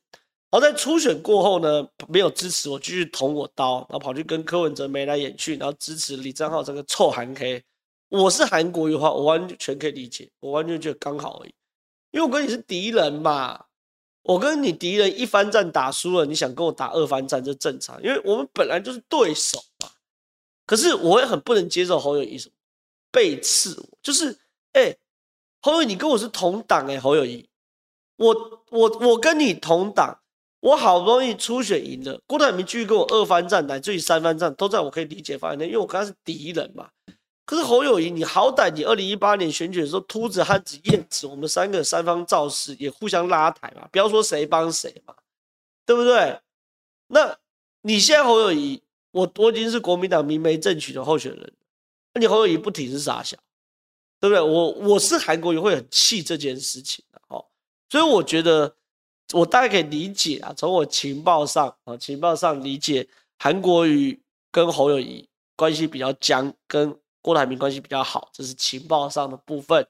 [0.56, 7.62] 然后在初选过后呢，没有支持我，继续捅我刀，然后跑去跟柯文哲眉来眼去，然后支持李正浩这个臭韩 K。
[8.08, 11.54] 我是韩国瑜的话，我完全可以理解，我完全觉得刚好而已，
[12.12, 13.66] 因为我跟你是敌人嘛。
[14.24, 19.90] 我跟你敌人一番战打输了，你想跟我打二番战，这正常，因为我们本来就是对手嘛。
[20.66, 22.56] 可是我也很不能接受侯友谊什么
[23.12, 24.40] 背刺我，就是
[24.72, 24.96] 哎、
[25.62, 27.46] 侯友宜你跟我是同党哎、侯友谊，
[28.16, 30.18] 我我我跟你同党，
[30.66, 36.90] 我好不容易初选赢了，郭台铭继续跟我二番战，乃至于三番战，都在我可以理解范围内，因为我跟他是敌人嘛。
[37.46, 45.14] 可是侯友宜，你好歹你二零一八年选举的时候，秃子、汉子、燕子，我们三个三方造势也互相拉抬嘛，不要说谁帮谁嘛，
[45.86, 46.40] 对不对？
[47.10, 47.38] 那
[47.84, 51.54] 你现在侯友宜，我我已经是国民党明媒正娶的候选人，
[52.16, 53.38] 那你侯友宜不挺是傻小，
[54.20, 54.42] 对不对？
[54.42, 57.46] 我我是韩国瑜会很气这件事情的哦，
[57.88, 58.76] 所以我觉得
[59.34, 63.08] 我大概可以理解啊，从我情报上啊情报上理解
[63.40, 64.20] 韩国瑜
[64.52, 66.96] 跟侯友谊关系比较僵，跟。
[67.26, 69.84] 郭台铭关系比较好，这是情报上的部分。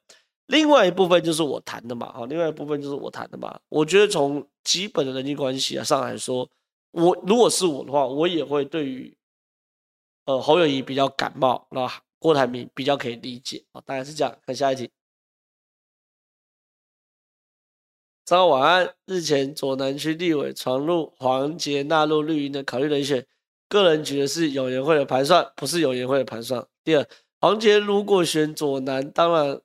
[0.45, 3.59] 另外一部分就是我谈的嘛，哈，另外一部分就是我谈的嘛。
[3.67, 6.49] 我觉得从基本的人际关系啊上来说，
[6.91, 9.13] 我如果是我的话，我也会对于
[10.23, 11.85] 呃侯友谊比较感冒，那
[12.19, 14.33] 郭台铭比较可以理解啊，大概是这样。
[14.45, 14.89] 看下一题。
[18.25, 18.91] 早上晚安。
[19.05, 23.23] 日前左南区立委传入黄杰纳入绿营的考虑人选，
[23.69, 26.65] 个人觉得是有颜会的盘算，不是有颜会的盘算。
[26.83, 27.05] 第二。
[27.39, 29.61] 黄杰如果选左南，当然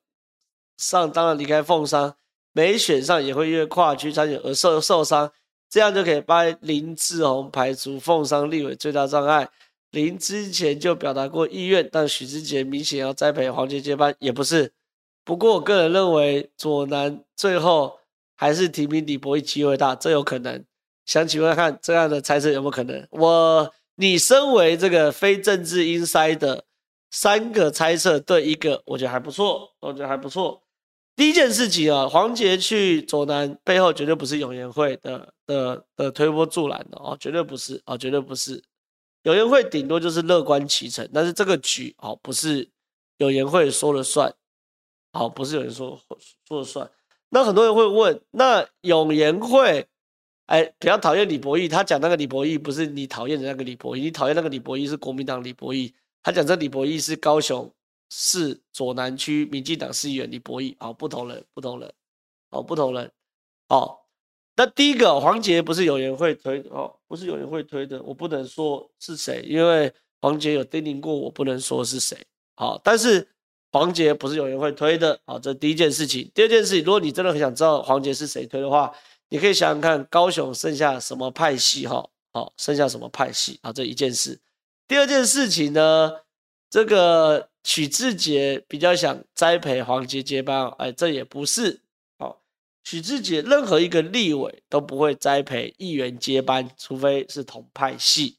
[0.76, 2.14] 上当然离开凤山，
[2.52, 5.32] 没选上也会因为跨区参选而受受伤，
[5.70, 9.48] 这样就可以把林志宏排除凤山立委最大障碍。
[9.92, 14.70] 林之前就表达过意愿，但许志杰明显要栽培黄杰接班，也不是。
[15.24, 17.99] 不过我个人认为左南最后
[18.40, 20.64] 还是提名李博毅机会大，这有可能。
[21.04, 23.06] 想请问看这样的猜测有没有可能？
[23.10, 26.64] 我你身为这个非政治鹰塞的。
[27.12, 30.62] 三个猜测对一个，我觉得还不错，我觉得还不错。
[31.16, 38.62] 第一件事情啊，黄杰去左南背后绝对不是有颜会的的的推波助澜的哦，绝对不是哦，绝对不是。
[39.24, 42.70] 有颜会顶多就是乐观其成，但是这个局哦不是
[43.16, 44.32] 有颜会说了算，
[45.12, 46.00] 好，不是有人说
[46.46, 46.88] 说了算。
[47.30, 49.86] 那很多人会问，那有颜会
[50.46, 55.94] 哎比较讨厌李博毅，他讲那个李博毅不是你讨厌的那个李博毅，你讨厌那个李博毅是国民党李博毅。
[56.22, 57.72] 他讲这李博毅是高雄
[58.10, 61.90] 市左南区民进党市议员李博毅，好，不同人，不同人，
[62.50, 63.10] 哦，不同人，
[63.68, 64.06] 好，
[64.56, 69.90] 那第一个黄杰不是有颜会推，哦，不是有颜会推的，我不能说是谁，因为
[70.20, 72.18] 黄杰有叮咛过我不能说是谁，
[72.56, 73.26] 好，但是
[73.72, 78.92] 黄杰不是有人会推的，好，这第一件事情，第二件事情，如果你真的很想知道黄杰是谁推的话，
[79.28, 84.40] 你可以想想看高雄剩下什么派系，哈，好，剩下什么派系，啊，这一件事。
[84.88, 86.12] 第二件事情呢，
[86.68, 91.80] 这个许志杰比较想栽培黄杰接班，哎，这也不是。
[92.18, 92.42] 好，
[92.82, 98.38] 许志杰任何一个立委都不会栽培议员接班，除非是同派系。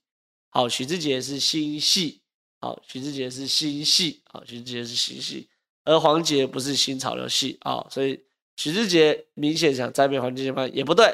[0.50, 2.21] 好，许志杰是新系，
[2.62, 5.50] 好，许智杰是新系，好，许智杰是新系，
[5.84, 8.24] 而黄杰不是新潮流系啊，所以
[8.56, 11.14] 许智杰明显想栽培黄捷接班也不对。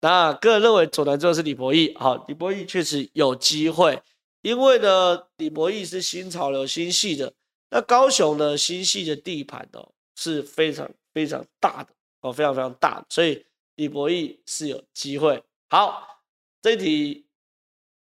[0.00, 4.00] 那个人认为左南最后是李博毅，好，李博毅确实有机会。
[4.42, 7.32] 因为呢，李博毅是新潮流新系的，
[7.70, 13.44] 那高雄呢，新系的地盘哦是非常非常大的哦，非常非常大，所以
[13.74, 15.42] 李博毅是有机会。
[15.68, 16.22] 好，
[16.62, 17.25] 这一题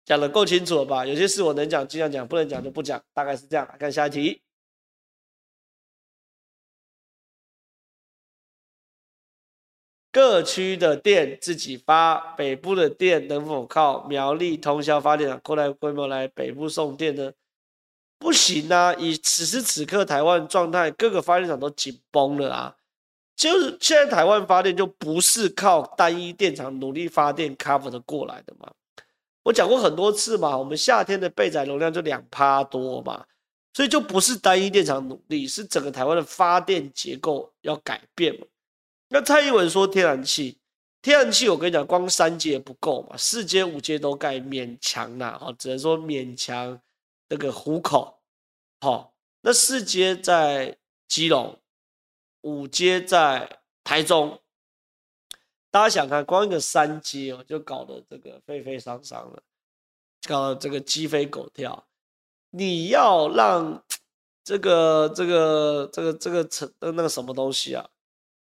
[0.05, 1.07] 讲的够清楚了吧？
[1.07, 3.77] 有些事我能讲尽量讲，不能讲就不讲，大概是这样。
[3.79, 4.43] 看下一题。
[10.13, 17.33] 各区的电自己发，北部的电能否靠苗栗通霄发电厂扩大规模来北部送电呢？
[18.19, 18.93] 不行啊！
[18.95, 22.77] 以此时此刻台湾状态，各个发电厂都紧绷了啊！
[23.37, 28.71] 就是现在台湾发电就不是靠单一电厂努力发电 cover 的过来的嘛。
[29.43, 33.25] 我讲过很多次嘛，我们夏天的备载容量就两趴多嘛，
[33.73, 38.47] 所以就不是单一电厂努力，是整个台湾的发电结构要改变嘛。
[39.09, 40.59] 那蔡英文说天然气，
[41.03, 46.81] 天然气我跟你讲，光三阶不够嘛，四阶五阶都盖勉强啦，哦，只能说勉强
[47.29, 48.21] 那个糊口，
[48.81, 50.77] 好，那四阶在
[51.09, 51.59] 基隆，
[52.43, 54.40] 五阶在台中，
[55.71, 59.43] 大家想看，光一个三阶哦，就搞得这个沸沸扬扬了，
[60.29, 61.87] 搞得这个鸡飞狗跳，
[62.51, 63.85] 你要让
[64.43, 67.89] 这个这个这个这个成那个什么东西啊？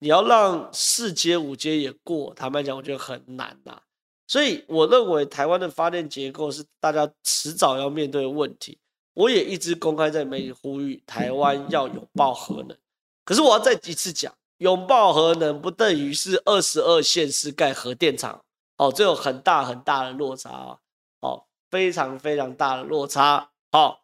[0.00, 3.80] 你要让四阶五阶也过，坦白讲，我觉得很难呐。
[4.26, 8.78] 所以我认为台湾的发电结构是大家迟早要面对的问题。
[9.14, 12.76] 我也一直公开在媒体呼吁台湾要有爆核能。
[13.24, 18.44] 可是我要再一次讲，拥抱核能不等于是二十二县市盖核电厂
[18.76, 20.78] 哦，这有很大很大的落差
[21.18, 23.50] 哦，非常非常大的落差。
[23.72, 23.98] 好、哦，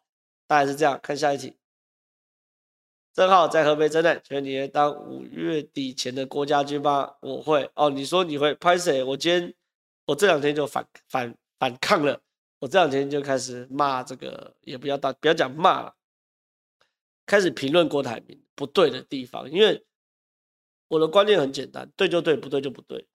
[0.47, 0.99] 大概是这样。
[1.01, 1.55] 看下一题。
[3.13, 7.15] 正好在河北，真的，请问你当五月底前的国家军吗？
[7.21, 7.89] 我会哦。
[7.89, 9.01] 你说你会拍谁？
[9.01, 9.53] 我今天
[10.07, 12.19] 我这两天就反反反抗了。
[12.59, 15.95] 我这两天就开始骂这个，也不要打，不要讲骂了，
[17.25, 19.49] 开始评论郭台铭不对的地方。
[19.49, 19.85] 因为
[20.89, 23.07] 我的观念很简单，对就对，不对就不对。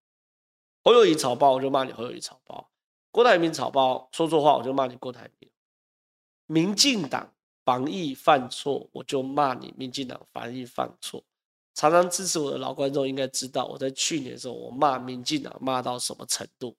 [0.83, 2.71] 侯友谊草包，我就骂你侯友谊草包；
[3.11, 5.51] 郭台铭草包，说错话我就骂你郭台铭。
[6.47, 7.31] 民进党。
[7.67, 9.73] 防疫犯错，我就骂你。
[9.75, 11.25] 民进党防疫犯错，
[11.73, 16.77] 常常支持我的老观众应该知道，我在去年的时候，我骂民进党骂到什么程度？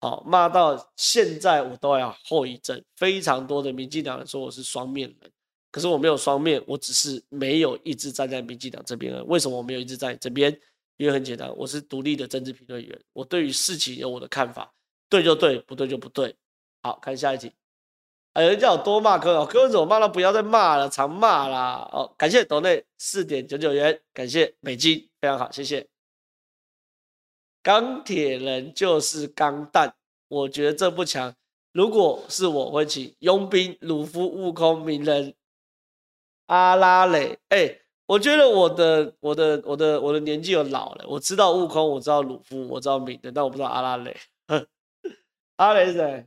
[0.00, 2.82] 好，骂到现在我都要后遗症。
[2.96, 5.31] 非常多的民进党人说我是双面人，
[5.72, 9.26] 可是我没有双面，我只是没有一直站在民进党这边。
[9.26, 10.56] 为什么我没有一直在这边？
[10.98, 14.72] 因为很简单，我是独立的政治评论员，我对于事情有我的看法，
[15.08, 16.36] 对就对，不对就不对。
[16.82, 17.50] 好，看下一题。
[18.34, 21.88] 有人叫我多骂柯文，柯文哲我骂了，不要再骂了，常骂啦。
[21.92, 25.88] 哦，感谢斗内四点九九元，感谢美金，非常好，谢谢。
[27.62, 29.94] 钢铁人就是钢弹，
[30.28, 31.34] 我觉得这不强。
[31.72, 35.34] 如果是我会请佣兵、鲁夫、悟空、鸣人、
[36.52, 37.38] 阿拉蕾。
[37.48, 41.04] 哎、我觉得我的、我的、我的、我的年纪有老了。
[41.08, 44.14] 我知道悟空，我知道鲁夫，我知道鸣人，但我不知道阿拉蕾。
[45.56, 46.26] 阿拉蕾是谁？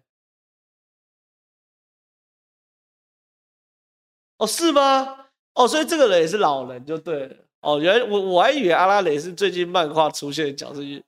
[4.38, 5.28] 哦，是吗？
[5.54, 7.36] 哦，所以这个人也是老人就对了。
[7.62, 11.04] 哦，原来我我还以为阿拉蕾是最近漫画出现的角色，原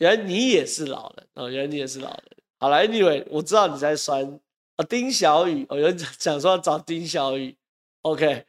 [0.00, 2.24] 来你也是老人哦，原来你也是老人。
[2.60, 4.38] 好了，Anyway，我知道你在酸啊、
[4.78, 5.66] 哦，丁小雨。
[5.68, 7.56] 哦，有人讲说要找丁小雨。
[8.04, 8.44] OK，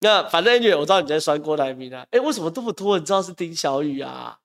[0.00, 2.04] 那反正 Anyway，我知道你在酸郭台铭啊。
[2.10, 4.40] 哎，为什么这么多人知道是丁小雨啊？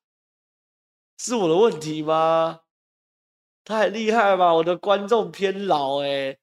[1.17, 2.61] 是我的问题吗？
[3.63, 4.53] 太厉害吧！
[4.53, 6.37] 我的观众偏老哎、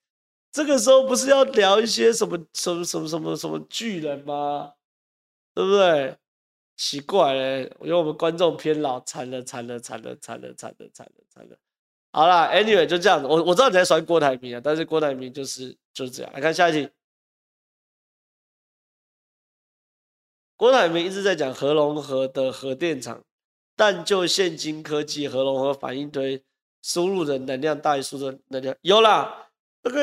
[0.50, 4.72] 这个时候不是要聊一些什么什么什么什么什么巨人吗？
[5.54, 6.16] 对不对？
[6.76, 11.56] 奇怪嘞，我觉得我们观众偏老，惨了惨了惨了惨了惨了惨了惨了。
[12.10, 13.28] 好啦，Anyway 就这样子。
[13.28, 16.32] 我我知道你在说郭台铭啊，但是郭台铭就是就是这样。
[16.32, 16.90] 来看下一题。
[20.62, 23.20] 郭台铭一直在讲核融合的核电厂，
[23.74, 26.40] 但就现今科技，核融合反应堆
[26.82, 29.48] 输入的能量大于输出能量，有啦。
[29.82, 30.02] 大概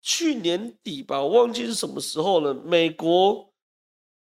[0.00, 2.54] 去年底吧，我忘记是什么时候了。
[2.54, 3.52] 美国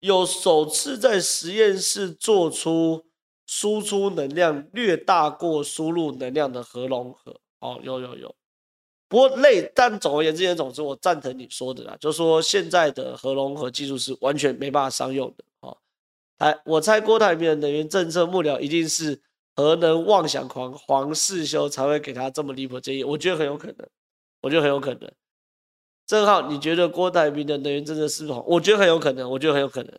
[0.00, 3.06] 有首次在实验室做出
[3.46, 7.40] 输出能量略大过输入能量的核融合。
[7.60, 8.36] 哦，有有有。
[9.08, 15.44] 不过累，但总而言之，总之我赞成你说的啦，就是说现在的核融合技术是完全没办法商用的。
[15.60, 15.76] 哦，
[16.38, 19.20] 哎，我猜郭台铭的能源政策幕僚一定是
[19.54, 23.88] 核能妄想狂黄世修才会给他这么离谱建议，我觉得很有可能。
[24.42, 25.10] 我觉得很有可能，
[26.06, 28.44] 正浩你觉得郭台铭的能源政策是否？
[28.46, 29.98] 我觉得很有可能，我觉得很有可能。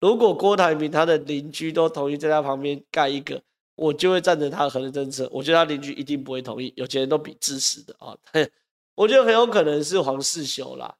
[0.00, 3.40] 如果郭台铭他的邻居都同意在他旁边盖一个，
[3.78, 5.28] 我就会赞成他的核能政策。
[5.32, 8.18] 我觉得他邻居一定不会同意，有钱人都比支持的啊。
[8.96, 10.96] 我觉得很有可能是黄世修啦。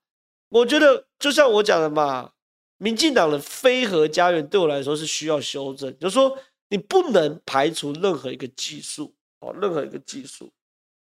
[0.49, 2.33] 我觉得就像我讲的嘛，
[2.77, 6.38] 民进党的非核家园对我来说是需要修正，就是说
[6.69, 10.49] 你不能排除任何一个技术哦，任何一个技术，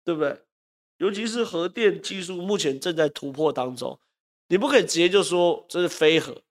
[0.06, 0.40] 对不对？
[1.00, 4.00] 尤其是核电技术目前正在突破当中，
[4.48, 6.42] 你不可以直接就说这是非核，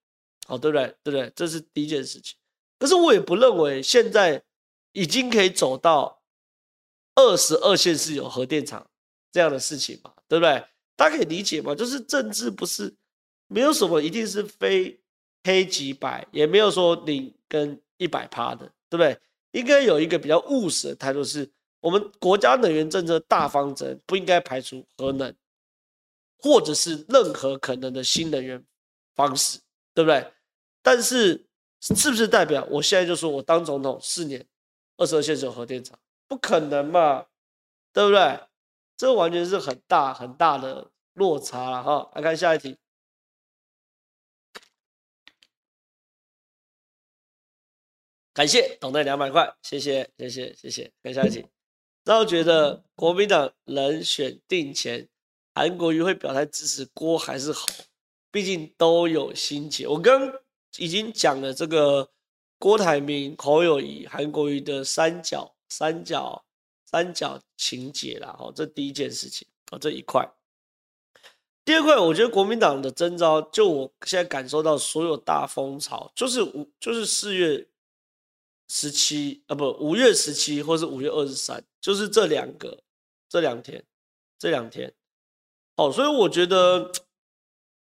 [0.47, 0.95] 好，对不对？
[1.03, 1.33] 对不对？
[1.35, 2.37] 这是第一件事情。
[2.79, 4.43] 可是我也不认为现在
[4.97, 6.23] 已经可以走到
[7.15, 8.89] 二十二县市有核电厂
[9.31, 10.65] 这样的事情嘛，对不对？
[10.97, 12.95] 大家可以理解嘛，就是政治不是
[13.47, 14.99] 没有什么一定是非
[15.45, 19.19] 黑即白，也没有说零跟一百趴的，对不对？
[19.51, 21.51] 应该有一个比较务实的态度是。
[21.81, 25.33] 我们国家能源政策大方针不应该排除核能，
[26.39, 28.61] 或者是任何可能的新能源
[29.15, 29.61] 方式，
[29.95, 30.33] 对不对？
[30.83, 31.47] 但是
[31.81, 34.45] 是不是代表我现在就说我当总统四年，
[34.97, 35.99] 二十二县有核电厂？
[36.29, 37.27] 不可能嘛，
[37.93, 38.41] 对不对？
[38.97, 42.11] 这完全是很大很大的落差了哈。
[42.15, 42.79] 来看下一题，
[48.33, 51.47] 感谢董队两百块，谢谢谢谢谢谢，看下一题。
[52.05, 55.09] 然后觉得国民党人选定前，
[55.55, 57.67] 韩国瑜会表态支持郭还是侯？
[58.31, 59.87] 毕竟都有心结。
[59.87, 60.33] 我刚
[60.79, 62.11] 已经讲了这个
[62.59, 66.45] 郭台铭、侯友谊、韩国瑜的三角、三角、
[66.85, 68.37] 三角情节了。
[68.39, 70.29] 哦，这第一件事情哦，这一块。
[71.65, 77.67] 第二块，我觉得国民党的征召，就我现在感受到所有大风潮，就是五，就是四月
[78.69, 82.85] 十七啊，不，五月十七，或是五月二十三，就是这两个，
[83.29, 83.85] 这两天，
[84.39, 84.95] 这两天，
[85.75, 86.93] 哦，所以我觉得，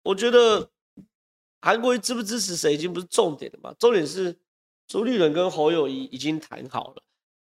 [0.02, 0.70] 我觉得
[1.60, 4.34] 韩国瑜支不支持谁已经不是重点了嘛，重点是
[4.88, 7.02] 朱立伦跟侯友宜已经谈好了，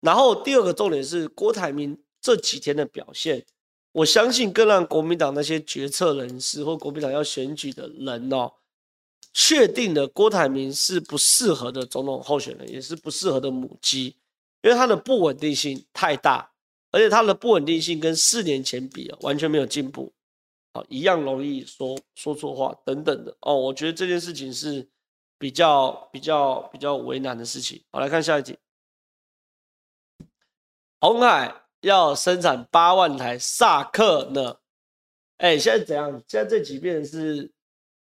[0.00, 3.44] 然后第二个重点是郭台铭这几天的表现。
[3.92, 8.52] 我相信更让国民党那些决策人士或国民党要选举的人哦，
[9.32, 14.16] 确定了郭台铭是不适合的总统候选人，也是不适合的母鸡，
[14.62, 16.50] 因为他的不稳定性太大，
[16.90, 20.12] 而且他的不稳定性跟四年前比啊，完全没有进步，
[20.72, 23.54] 啊，一样容易说说错话等等的哦。
[23.54, 24.86] 我觉得这件事情是
[25.38, 27.82] 比较比较比较为难的事情。
[27.92, 28.58] 好，来看下一题，
[31.00, 31.62] 红海。
[31.82, 34.56] 要生产八万台萨克呢？
[35.36, 36.10] 哎、现在怎样？
[36.26, 37.52] 现在这几遍是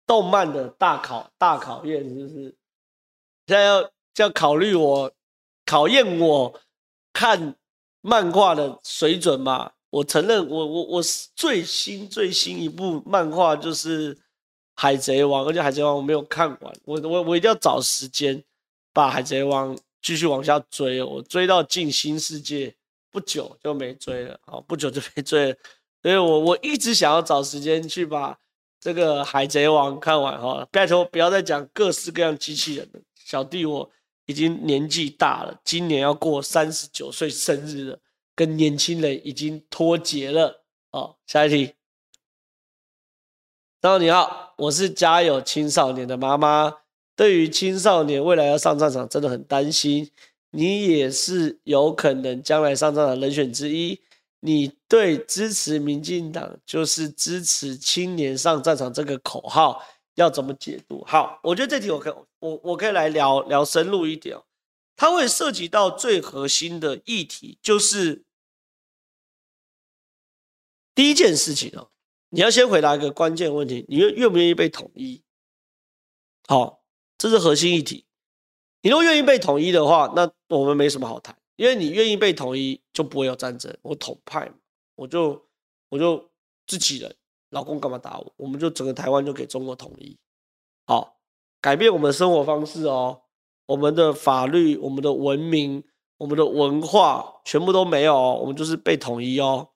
[0.07, 2.57] 动漫的大考大考验，是不是？
[3.47, 5.13] 现在要要考虑我
[5.67, 6.59] 考验我
[7.13, 7.57] 看
[8.01, 9.73] 漫画的水准嘛？
[9.91, 11.03] 我承认我，我我我
[11.35, 14.15] 最新最新一部漫画就是
[14.77, 18.45] 《海贼王》，而且《海贼王》我没有看完，我我我一定要找时间
[18.93, 22.75] 把《海贼王》继续往下追，我追到进新世界。
[23.09, 25.57] 不久就没追了，好，不久就没追了，
[26.03, 28.39] 所以我我一直想要找时间去把
[28.79, 30.69] 这个《海贼王》看完哈。
[30.71, 33.91] 拜托不要再讲各式各样机器人了，小弟我
[34.27, 37.99] 已经年纪大了，今年要过三十九岁生日了，
[38.35, 40.63] 跟年轻人已经脱节了。
[40.91, 41.73] 好，下一题。
[43.81, 46.79] 大家你好，我是家有青少年的妈妈，
[47.15, 50.11] 对于青少年未来要上战场真的很担心。
[50.51, 54.01] 你也是有可能将来上战场人选之一。
[54.41, 59.83] 你对支持民进党就是支持青年上战场这个口号
[60.15, 61.05] 要怎么解读？
[61.05, 64.45] 好，我觉得这题我可以我我可以来聊聊深入一点哦。
[64.95, 68.25] 它会涉及到最核心的议题，就是
[70.95, 71.91] 第一件事情哦，
[72.31, 75.23] 你要先回答一个关键问题：你愿愿不愿意被统一？
[76.49, 76.83] 好，
[77.17, 78.05] 这是核心议题。
[78.83, 83.77] 你都愿意被统一的话，那我们没什么好谈，因为你愿意被统一，就不会有战争。
[83.83, 84.49] 我统派，
[84.95, 85.45] 我就
[85.89, 86.31] 我就
[86.69, 87.13] 自己人，
[87.51, 88.33] 老公干嘛打我？
[88.37, 90.17] 我们就整个台湾就给中国统一，
[90.87, 91.17] 好，
[91.61, 93.23] 改变我们的生活方式哦，
[93.67, 95.83] 我们的法律、我们的文明、
[96.19, 99.71] 我们的文化全部都没有哦，我们就是被统一哦，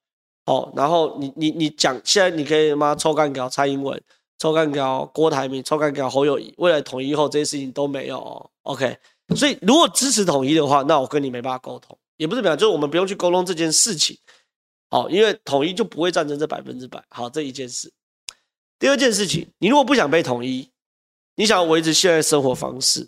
[0.51, 4.03] 哦，然后你你你讲，现在你可以妈臭干掉蔡英文。
[4.42, 8.51] 抽干掉郭台铭，抽干掉侯友宜，未来统一后这些事情都没有哦。
[8.62, 8.96] OK，
[9.36, 14.16] 所以如果支持统一的话，那我跟你没办法沟通，也不是没有，就是我们不用去沟通这件事情。
[14.88, 17.05] 好，因为统一就不会战争这百分之百。
[17.11, 17.92] 好，这一件事。
[18.78, 20.70] 第二件事情，你如果不想被统一，
[21.36, 23.07] 你想要维持现在生活方式，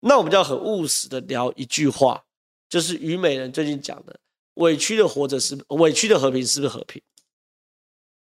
[0.00, 2.24] 那我们就要很务实的聊一句话，
[2.68, 4.18] 就是虞美人最近讲的：
[4.54, 7.02] 委屈的活着是委屈的和平，是不是和平？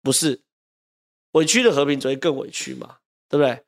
[0.01, 0.41] 不是。
[1.33, 2.97] 委屈的和平只会更委屈嘛，
[3.29, 3.63] 对不对？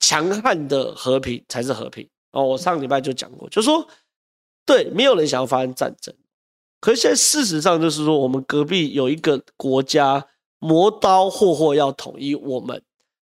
[0.00, 2.42] 强悍的和平才是和平哦。
[2.44, 3.86] 我上礼拜就讲过，就说
[4.64, 6.14] 对，没有人想要发生战争。
[6.80, 10.26] 可是现在事实上就是说，我们隔壁有一个国家
[10.58, 12.82] 磨刀霍霍要统一我们，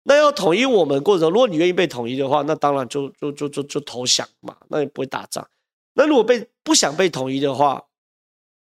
[0.04, 5.46] 那要统一我们过程，如果你愿意被统一的话，那当然就就就就就投降嘛，那也不会打仗。
[5.92, 7.84] 那如果被不想被统一的话，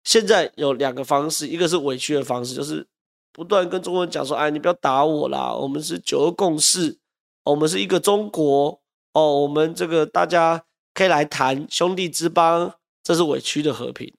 [0.03, 2.87] 现在有两个方式，一个是委屈的方式，就是。
[3.35, 5.51] 不断跟中国人讲说：“哎，你不要打我啦！
[5.51, 6.99] 我们是九二共识，
[7.45, 8.79] 我们是一个中国
[9.13, 9.41] 哦。
[9.41, 14.13] 我们这个大家可以来谈兄弟之邦，这是委屈的和平。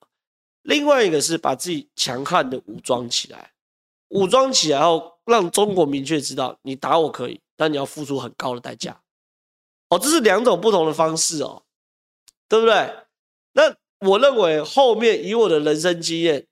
[0.63, 3.53] 另外一个是把自己强悍的武装起来，
[4.09, 9.01] 武装起来后，让中国明确知道你打我可以，但你要付出很高的代价。
[9.91, 11.63] 哦，这是两种不同的方式哦，
[12.49, 12.93] 对不对？
[13.53, 13.73] 那
[14.05, 16.47] 我认为后面以我的人生经验。”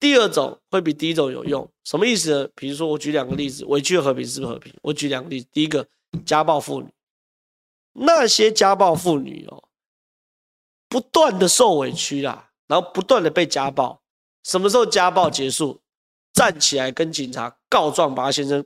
[0.00, 2.48] 第二种会比第一种有用，什么意思呢？
[2.54, 4.74] 比如说，我举两个例子，委屈和平是不是和平？
[4.82, 5.86] 我举两个例子，第一个，
[6.26, 6.88] 家暴妇女，
[7.94, 9.64] 那些家暴妇女哦，
[10.90, 14.02] 不断的受委屈啦，然后不断的被家暴，
[14.42, 15.80] 什么时候家暴结束？
[16.34, 18.62] 站起来跟警察告状，把他先生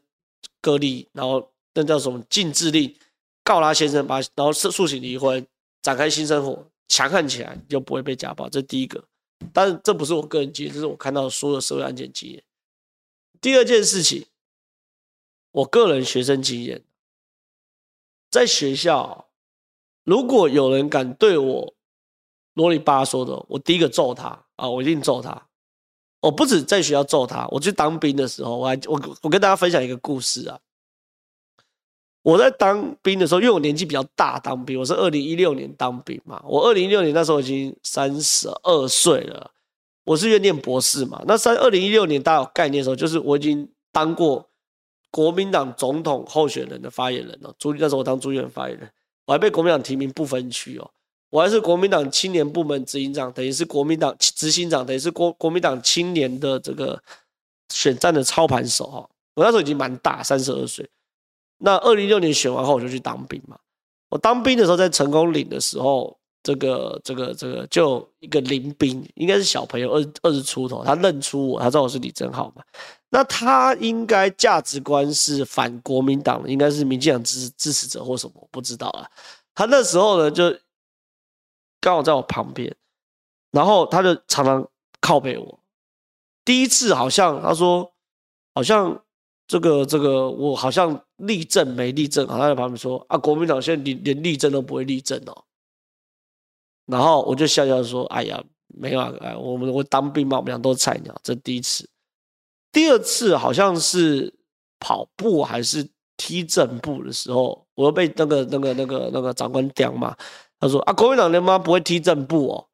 [0.61, 2.92] 隔离，然后那叫什么禁制令，
[3.44, 5.46] 告他先生，把然后诉请离婚，
[5.82, 9.05] 展开新生活，强悍起来你就不会被家暴，这第一个。
[9.53, 12.43] 但是这不是我个人经验，这是我看到所有社会案件经验。
[13.41, 14.26] 第二件事情，
[15.53, 16.82] 我个人学生经验，
[18.30, 19.28] 在学校，
[20.03, 21.74] 如果有人敢对我
[22.55, 25.47] 啰里吧嗦的，我第一个揍他啊，我一定揍他。
[26.20, 30.59] 我不止在学校揍他，我去当兵的时候，我还我我跟大家分享一个故事啊。
[32.22, 39.50] 我在当兵的时候，因为我年纪比较大，当兵我是二零一六年当兵嘛，我二零一六年那时候已经三十二岁了，
[40.04, 41.22] 我是愿念博士嘛。
[41.26, 44.46] 那三二零一六年大家有概念的时候，就是我已经当过
[45.10, 47.54] 国民党总统候选人的发言人了。
[47.58, 48.90] 朱那时候我当朱立伦发言人，
[49.24, 50.90] 我还被国民党提名不分区哦。
[51.30, 57.00] 我还是国民党青年部门执行长，等于是国民党执行长，等于是国国民党青年的这个
[57.72, 59.08] 选战的操盘手哈。
[59.34, 60.88] 我那时候已经蛮大，三十二岁。
[61.59, 63.59] 那二零一六年选完后，我就去当兵嘛。
[64.09, 72.62] 我当兵的时候，在成功岭的时候，这个这个这个就一个林兵，应该是小朋友，二二十出头，他认出我，他知道我是李正浩嘛。
[73.11, 79.09] 那他应该价值观是反国民党，应该是民进党支支持者或什么，我不知道啊。
[79.54, 80.56] 他那时候呢，就。
[81.80, 82.74] 刚好在我旁边，
[83.52, 84.68] 然后他就常常
[85.00, 85.61] 靠背我。
[86.44, 87.94] 第一次好像他说，
[88.52, 89.00] 好像
[89.49, 95.44] 这个这个我好像立正没立正，他在旁边说啊，国民党现在连连立正都不会立正哦。
[96.86, 101.88] 然后我就笑笑说，哎呀，没有啊，哎，我们我当兵嘛，我们俩都是菜鸟，这第一次。
[102.70, 104.32] 第二次好像是
[104.78, 105.88] 跑步还是
[106.18, 110.14] 踢正步的时候，我又被那个那个那个那个长官刁嘛。
[110.61, 112.68] 他说啊，国民党他妈不会踢正步哦。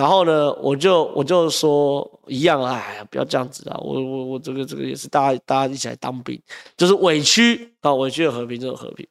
[0.00, 3.76] 然后呢，我就我就说一样，哎，不要这样子啊！
[3.82, 6.40] 我我我这个这个也是大家大家一起来当兵，
[6.74, 9.06] 就是委屈啊，委屈的和平就是和平。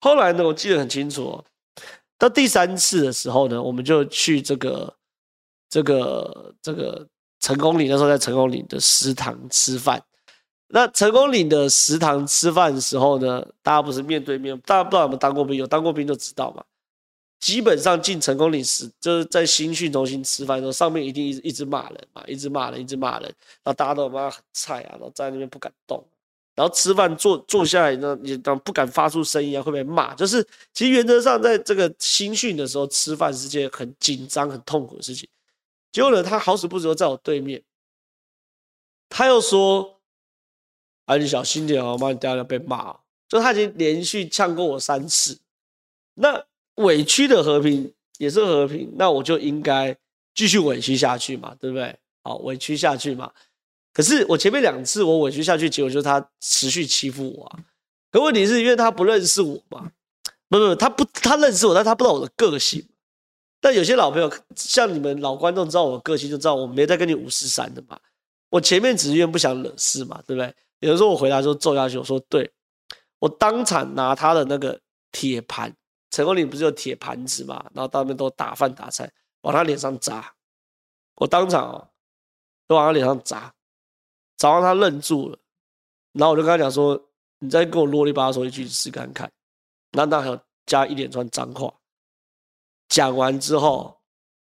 [0.00, 1.44] 后来呢，我记得很清楚哦，
[2.16, 4.96] 到第三次的时候呢，我们就去这个
[5.68, 7.06] 这个这个
[7.40, 10.02] 成功岭，那时候在成功岭的食堂吃饭。
[10.68, 16.64] 那成功岭的食堂吃饭的时候呢，大家不是面对面，大家不知道有没有当过兵，有当过兵就知道嘛。
[17.40, 23.24] 基本上进成功岭时，就是在新训中心吃饭的时候，上面一定一直一直骂人嘛，一直骂人，一直骂人，
[23.62, 26.02] 然后大家都他很菜啊，然后在那边不敢动，
[26.54, 30.14] 然后吃饭坐坐下来呢，也当不敢发出声音啊，会被骂。
[30.14, 35.28] 就是其实原则上，在这个新训的时候吃饭是件很紧张、很痛苦的事情。
[35.92, 37.62] 结果呢，他好死不死在我对面，
[39.10, 40.00] 他又说
[41.04, 42.96] ：“啊，你小心点哦，妈，你等下要被骂。”
[43.28, 45.38] 就他已经连续呛过我三次，
[46.14, 46.42] 那。
[46.76, 49.96] 委屈的和平也是和平，那我就应该
[50.34, 51.96] 继续委屈下去嘛，对不对？
[52.22, 53.30] 好，委屈下去嘛。
[53.92, 57.58] 可是我前面两次我委屈下去，结果就是他持续欺负我啊。
[58.10, 59.90] 可问题是因为他不认识我嘛？
[60.48, 62.84] 不不，他不，他认识我，但他不知道我的个性。
[63.60, 67.98] 但有些老朋友，像你们老观众知道我个性，就知道我没在跟你五四三的嘛。
[68.50, 70.54] 我前面只是因为不想惹事嘛，对不对？
[70.80, 72.50] 有人说我回答说揍下去，我说对，
[73.18, 74.78] 我当场拿他的那个
[75.12, 75.74] 铁盘。
[76.14, 77.68] 成功岭不是有铁盘子嘛？
[77.74, 79.10] 然后到那边都打饭打菜，
[79.40, 80.32] 往他脸上砸。
[81.16, 81.88] 我当场哦，
[82.68, 83.52] 都往他脸上砸，
[84.36, 85.36] 砸到他愣住了。
[86.12, 87.10] 然后我就跟他讲说
[87.40, 89.28] ：“你再给我啰里吧嗦一句试看看。”
[89.90, 91.74] 然后他还有加一连串脏话。
[92.88, 94.00] 讲完之后，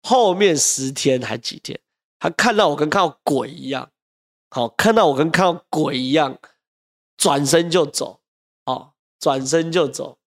[0.03, 1.79] 后面十天还几天，
[2.19, 3.89] 他看到我跟看到鬼一样，
[4.51, 6.37] 好，看到我跟看到鬼一样，
[7.17, 8.21] 转身就走，
[8.65, 10.19] 哦，转身就走。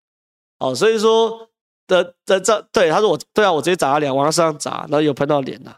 [0.59, 1.49] 哦，所以说
[1.87, 5.77] 的的这对他说我对啊，我直接砸他脸，往他身上砸，然后有喷到脸呐，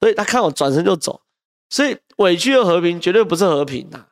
[0.00, 1.20] 所以他看我转身就走，
[1.68, 4.06] 所以委屈的和平绝对不是和平呐，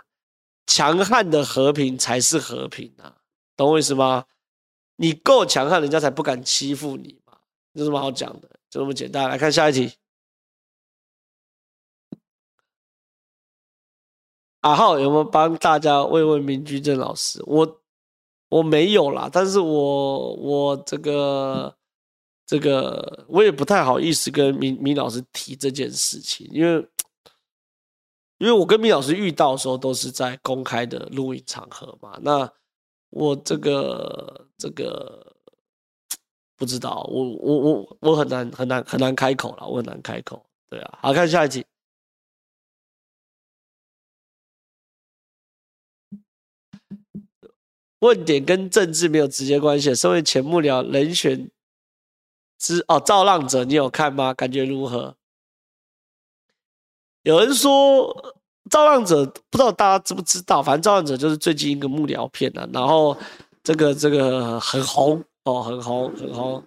[0.66, 3.14] 强悍的和平才是和平呐，
[3.56, 4.26] 懂我意思吗？
[4.96, 7.38] 你够强悍，人家才不敢欺负你嘛，
[7.72, 8.48] 有什么好讲的？
[8.68, 9.28] 就这么简单。
[9.30, 9.94] 来看下一题，
[14.60, 17.42] 阿浩有没有帮大家问问明居正老师？
[17.46, 17.80] 我。
[18.48, 21.76] 我没有啦，但是我我这个
[22.46, 26.88] 这个我也不太好意思跟米米老师提这件事情，因为
[28.38, 32.50] 因为我跟米老师遇到的时候都是在公开的录音场合嘛，那
[33.10, 35.34] 我这个这个
[36.56, 41.64] 不知道，我我我我很难很难很难开口了，我很难开口，对啊，好，看下一题。
[48.00, 49.94] 问点跟政治没有直接关系。
[49.94, 51.50] 身为前幕僚人选
[52.58, 54.32] 之哦，造浪者，你有看吗？
[54.32, 55.16] 感觉如何？
[57.22, 58.34] 有人说
[58.70, 60.62] 造浪者，不知道大家知不知道？
[60.62, 63.16] 反正造浪者就是最近一个幕僚片啊，然后
[63.62, 66.62] 这个这个很红哦，很红很红。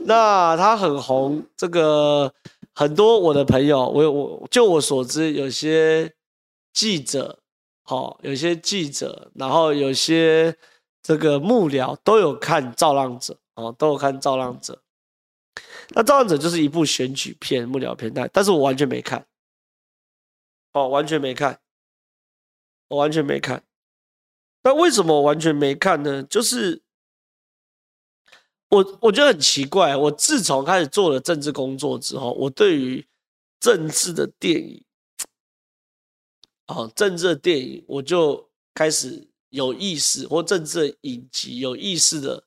[0.00, 2.32] 那他很红，这个
[2.74, 6.12] 很多我的朋友，我我就我所知，有些
[6.72, 7.40] 记者。
[7.88, 10.54] 好，有些记者，然后有些
[11.02, 14.82] 这个幕僚都有看《造浪者》哦，都有看《造浪者》。
[15.94, 19.26] 那《造浪者》就是一部选举片、幕僚片，但但是我完全没看，
[20.74, 21.58] 哦，完全没看，
[22.88, 23.64] 我完全没看。
[24.64, 26.22] 那为什么我完全没看呢？
[26.24, 26.82] 就是
[28.68, 29.96] 我我觉得很奇怪。
[29.96, 33.08] 我自从开始做了政治工作之后，我对于
[33.58, 34.84] 政治的电影，
[36.68, 42.44] 哦，政治的电影，我就开始有意识，或政治的影集有意识的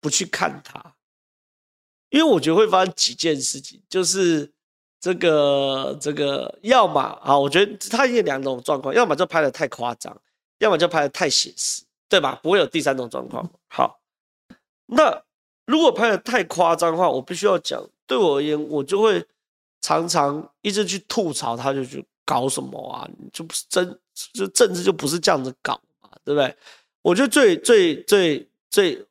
[0.00, 0.94] 不去看它，
[2.10, 4.50] 因为我觉得会发生几件事情，就是
[5.00, 10.16] 这个这个，要么啊，我觉得它有两种状况，要么就拍的太夸张。
[10.58, 12.38] 要么就拍的太写实，对吧？
[12.40, 13.50] 不会有第三种状况。
[13.66, 14.00] 好，
[14.86, 15.24] 那
[15.66, 19.26] 如果拍的太夸张的话，我必须要讲，对我而言，我就会
[19.80, 23.06] 常常一直去吐槽他，就去搞什么啊？
[23.30, 24.00] 就不是真，
[24.32, 26.56] 就政治就不是这样子搞嘛，对不对？
[27.02, 29.06] 我觉得最最最最，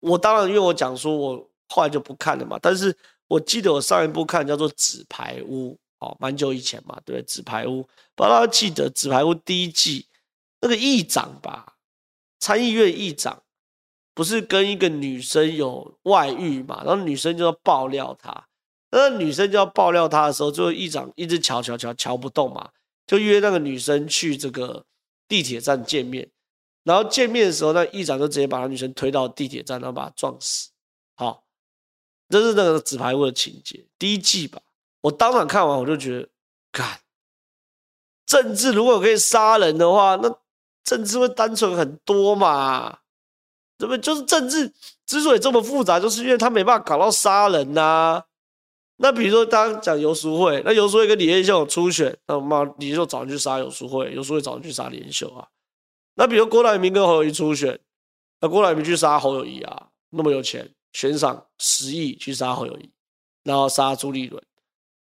[0.00, 2.58] 我当然因为我讲说，我后来就不看了嘛。
[2.62, 2.96] 但是
[3.26, 7.22] 我记得我上一部看叫做《纸牌屋》，哦，蛮久以前嘛，对不对？
[7.26, 7.82] 《纸牌屋》，
[8.14, 10.06] 不知道大记得《纸牌屋》第一季。
[10.60, 11.74] 那个议长吧，
[12.40, 13.42] 参议院议长
[14.14, 16.82] 不是跟一个女生有外遇嘛？
[16.84, 18.47] 然后女生就要爆料他，
[18.90, 22.70] 那女生就要爆料他的时候，最后议长一直乔乔乔乔不动嘛，
[23.06, 24.84] 就约那个女生去这个
[25.26, 26.30] 地铁站见面。
[26.84, 30.70] 然后见面的时候，那议长就直接把那女生推到地铁站，然后把她撞死。
[31.16, 31.44] 好，
[32.28, 34.60] 这是那个纸牌屋的情节，第一季吧。
[35.02, 36.28] 我当场看完，我就觉得，
[36.72, 37.00] 干，
[38.26, 40.38] 政治如果可以杀人的话，那。
[40.84, 43.00] 政治会单纯很多嘛？
[43.76, 43.94] 对不？
[43.98, 44.72] 就是政治
[45.04, 48.24] 之所以这么复杂，就是因为他没办法搞到杀人呐、
[48.98, 55.48] 那比如说，当讲游淑慧，那游淑慧跟李彦秀有初选，那妈李彦秀找人去杀游淑慧，游淑慧找人去杀李彦秀啊。
[56.14, 57.78] 那比如郭台铭跟侯友谊初选，
[58.40, 62.90] 那郭台铭去杀侯友谊啊，那么有钱，悬赏十亿去杀侯友谊，
[63.44, 64.42] 然后杀朱立伦，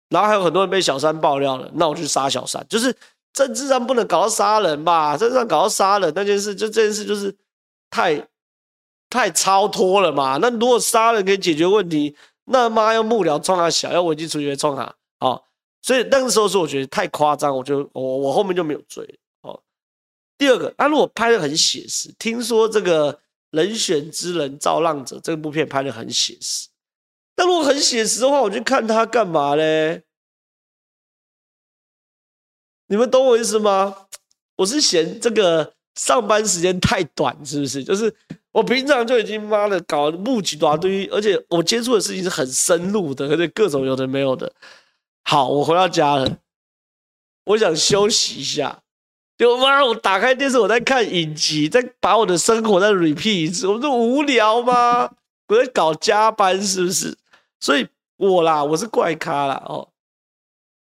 [0.08, 2.96] 然后还有很多人被小三爆料了，那我去杀小三，就是。
[3.32, 5.16] 政治上不能搞到杀人吧？
[5.16, 7.32] 政治上搞到杀人那件事，就这件事就是
[7.88, 8.26] 太
[9.08, 10.36] 太超脱了嘛。
[10.38, 12.16] 那如果杀人可以解决问题，
[12.52, 15.46] 那妈要幕僚冲他小，要危机处理冲他，好，
[15.82, 19.18] 所以那个时候是我觉得太夸张，我就我我后面就没有追。
[19.42, 19.62] 哦，
[20.36, 23.20] 第二个，他如果拍得很写实，听说这个
[23.50, 26.68] 人选之人造浪者这部片拍得很写实，
[27.36, 30.02] 那如果很写实的话，我去看他干嘛嘞？
[32.88, 34.08] 你们懂我意思吗？
[34.56, 37.84] 我是嫌这个上班时间太短，是不是？
[37.84, 38.12] 就是
[38.52, 44.52] 我平常就已经妈的搞募集大堆，而且我接触的事情是很深入的，而且各种有的没有的。
[45.22, 46.38] 好，我回到家了，
[47.44, 48.82] 我想休息一下。
[49.38, 55.10] 就妈，我打开电视，我在看影集，在把我的生活再 repeat 一次，我就无聊吗？
[55.48, 57.16] 我在搞加班，是不是？
[57.60, 57.86] 所以
[58.16, 59.88] 我啦，我是怪咖啦哦，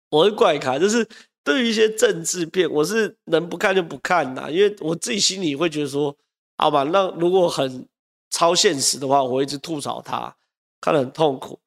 [0.10, 1.08] 我是怪咖，就是。
[1.42, 6.16] 对于一些政治片，我是能不看就不看呐，因为我自己心里会觉得说，
[6.60, 7.88] 好吧，那如果很
[8.30, 10.36] 超现实的话，我一直吐槽他，
[10.82, 11.58] 看得很痛苦。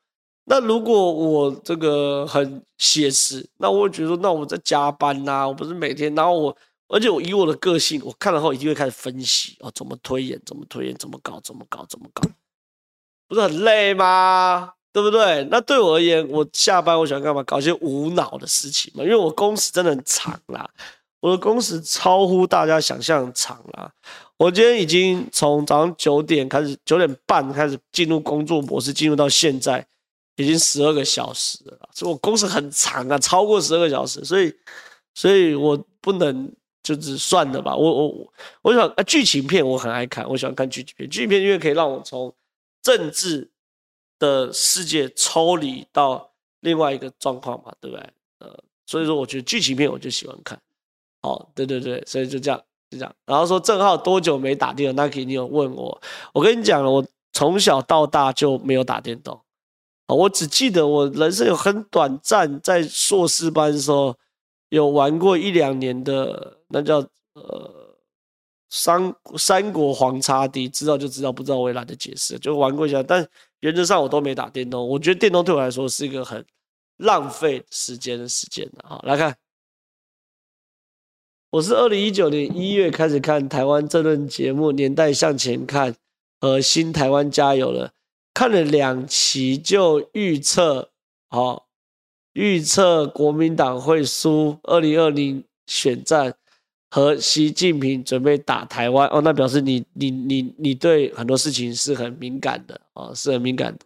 [0.45, 6.57] 那如果我这个很写实，那我会觉得，那我在加班呐，我不是每天，然后我，
[6.88, 12.28] 而且我以我的个性，我看了后一定会开始分析哦，怎么推演，怎么推演，怎么搞，怎么搞，怎么搞，
[13.28, 14.74] 不是很累吗？
[14.93, 15.43] 对不对？
[15.51, 17.43] 那对我而言，我下班我喜欢干嘛？
[17.45, 19.03] 搞些无脑的事情嘛。
[19.03, 20.68] 因为我工时真的很长啦，
[21.20, 23.90] 我的工时超乎大家想象长啦。
[24.36, 29.86] 我今天已经从早上九点开始，九点半开始进入工作模式，进入到现在
[30.36, 34.54] 已经十二个小时了，所以我工时很长啊，超过十二个小时，所以，
[35.14, 36.52] 所以我不能
[36.82, 37.76] 就是算了吧。
[37.76, 42.34] 我我我想啊，剧情片我很爱看，我喜欢看剧情片，剧情片因为可以让我从
[42.82, 43.48] 政治。
[44.18, 48.08] 的世界抽离到另外一个状况嘛，对不对？
[48.38, 48.56] 呃，
[48.86, 50.56] 所以说我觉得剧情片我就喜欢看。
[51.22, 52.62] 哦，对对对，所以就这样，
[52.93, 53.14] 是这样。
[53.26, 55.05] 然后说正浩多久没打电动？
[55.05, 56.01] 那肯定有问我。
[56.32, 59.40] 我跟你讲了，我从小到大就没有打电动。
[60.07, 64.14] 我只记得我人生有很短暂，在硕士班的时候
[64.68, 66.99] 有玩过一两年的，那叫
[67.34, 67.80] 呃。
[68.74, 73.03] 三三国黄叉 D，知道就知道，不知道我也懒得解释，就玩过一下。
[73.03, 73.28] 但
[73.61, 76.43] 原则上我都没打电动，我觉得电动对我来说是一个很
[76.97, 78.82] 浪费时间的时间的。
[78.88, 79.36] 好，来看，
[81.53, 85.92] 我是二零一九年一月开始看台湾政论节目《年代向前看》
[86.40, 87.88] 和《新台湾加油了》，
[88.32, 90.88] 看了两期就预测，
[91.28, 91.66] 好，
[92.32, 96.34] 预测国民党会输二零二零选战。
[96.90, 103.80] 和习近平准备打台湾哦，那表示你你你你对很多事情是很敏感的啊，是很敏感的。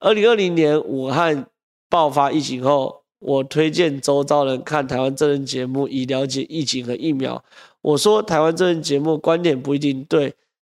[0.00, 1.46] 二零二零年武汉
[1.88, 7.44] 爆发疫情后，我推荐周遭人看台湾政论节目，以了解疫情和疫苗。
[7.82, 10.34] 我说台湾政论节目观点不一定对，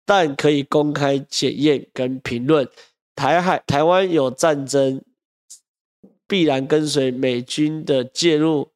[0.06, 2.68] 但可以公开检验跟评论。
[3.16, 5.02] 台海台湾有战争，
[6.28, 8.70] 必然跟随美军的介入。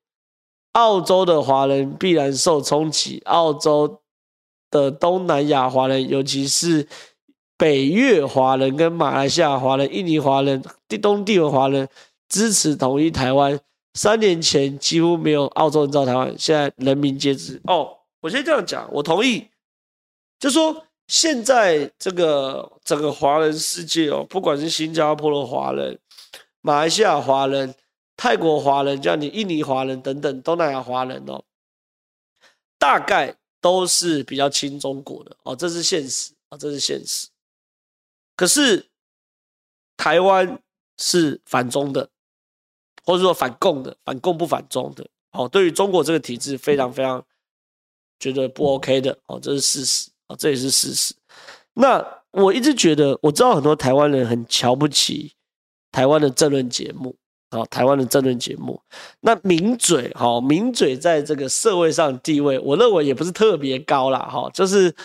[0.73, 3.21] 澳洲的华人必然受冲击。
[3.25, 4.01] 澳洲
[4.69, 6.87] 的东南亚华人，尤其是
[7.57, 10.61] 北越华人、跟马来西亚华人、印尼华人、
[11.01, 11.87] 东帝汶华人。
[12.35, 13.57] 支持统一台湾。
[13.93, 17.61] 三年前几乎没有澳洲人到台湾，现在人民皆知。
[17.63, 19.47] 哦，我先这样讲，我同意。
[20.37, 25.97] 就说现在这个整个华人世界哦，不管是新加坡的华人、
[26.59, 27.73] 马来西亚华人、
[28.17, 31.41] 泰国华人，像你印尼华人等等东南亚华人哦，
[32.77, 37.29] 大概都是比较亲中国的哦，这是现实啊，这是现实。
[38.35, 38.87] 可是
[39.95, 40.61] 台湾
[40.97, 42.09] 是反中的。
[43.05, 47.23] 或者说反共的，反共不反中的，哦，对于中国这个体制非常非常
[48.19, 51.13] 觉得不 OK 的，哦，这是事实，哦，这也是事实。
[51.73, 55.33] 那我一直觉得，我知道很多台湾人很瞧不起
[55.91, 57.15] 台湾的政论节目，
[57.49, 58.81] 啊，台湾的政论节目。
[59.19, 64.95] 那名嘴，哈，名嘴在这个社会上地位，我认为也不是特别高啦，哈，就是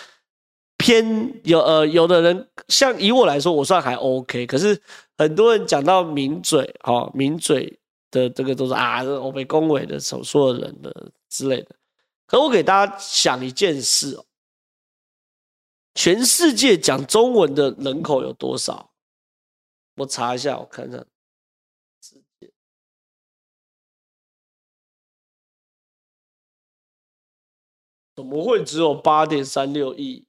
[0.79, 4.81] 偏有呃，有的人像以我来说，我算还 OK，可是
[5.19, 7.80] 很多人讲到名嘴，哈，名嘴。
[8.11, 11.77] 的这个都是啊，我被恭维的少数的人的之类的。
[12.27, 14.25] 可我给大家想一件事哦，
[15.95, 18.93] 全世界讲中文的人口有多少？
[19.97, 21.07] 我查一下，我看看。
[22.01, 22.53] 世界
[28.15, 30.27] 怎么会只有八点三六亿？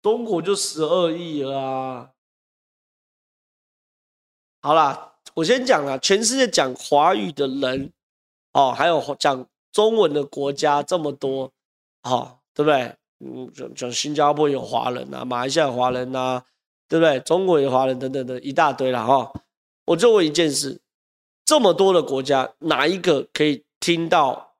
[0.00, 2.14] 中国就十二亿了啊！
[4.60, 5.07] 好啦。
[5.38, 7.92] 我先讲了，全世界讲华语的人，
[8.54, 11.52] 哦，还有讲中文的国家这么多，
[12.02, 12.92] 哦，对不对？
[13.20, 16.42] 嗯，讲讲新加坡有华人呐，马来西亚华人呐，
[16.88, 17.20] 对不对？
[17.20, 19.40] 中国有华人等等的一大堆了哈、哦。
[19.84, 20.80] 我就问一件事：
[21.44, 24.56] 这么多的国家，哪一个可以听到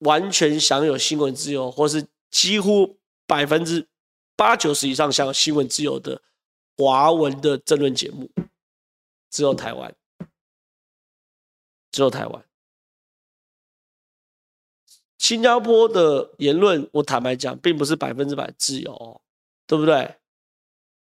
[0.00, 3.88] 完全享有新闻自由，或是几乎百分之
[4.36, 6.20] 八九十以上享有新闻自由的
[6.76, 8.28] 华文的政论节目？
[9.30, 9.94] 只有台湾。
[11.90, 12.44] 只有台湾、
[15.18, 19.20] 新加坡的言论，我坦白讲，并不是百分之百自由哦，
[19.66, 20.16] 对不对？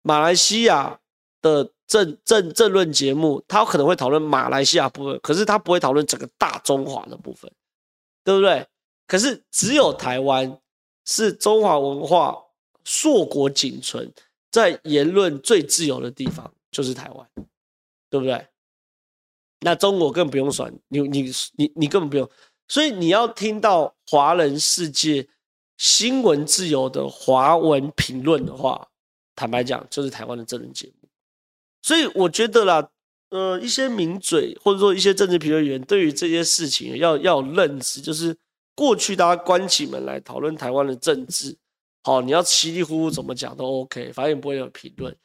[0.02, 1.00] 马来西亚
[1.40, 7.50] 的政政政论节目，他可能会讨论马来西亚部分，可是他不会讨论整个大中华的部分，
[8.22, 8.66] 对不对？
[9.06, 10.60] 可是只有台湾
[11.06, 12.38] 是中华文化
[12.84, 14.12] 硕果仅存，
[14.50, 17.30] 在言论最自由的地方，就是台湾，
[18.10, 18.46] 对不对？
[19.60, 22.28] 那中国更不用算，你你你你根本不用，
[22.68, 25.26] 所以你要听到华人世界
[25.78, 28.86] 新闻自由的华文评论的话，
[29.34, 31.08] 坦白讲，就是台湾的政论节目。
[31.80, 32.86] 所以我觉得啦，
[33.30, 38.36] 呃，一些名嘴或者说一些政治评论员对于这些事情要要有认知，就是
[38.74, 41.56] 过去大家关起门来讨论台湾的政治，
[42.02, 45.16] 好，你要稀里糊涂怎么讲都 OK，反正也不会有评论。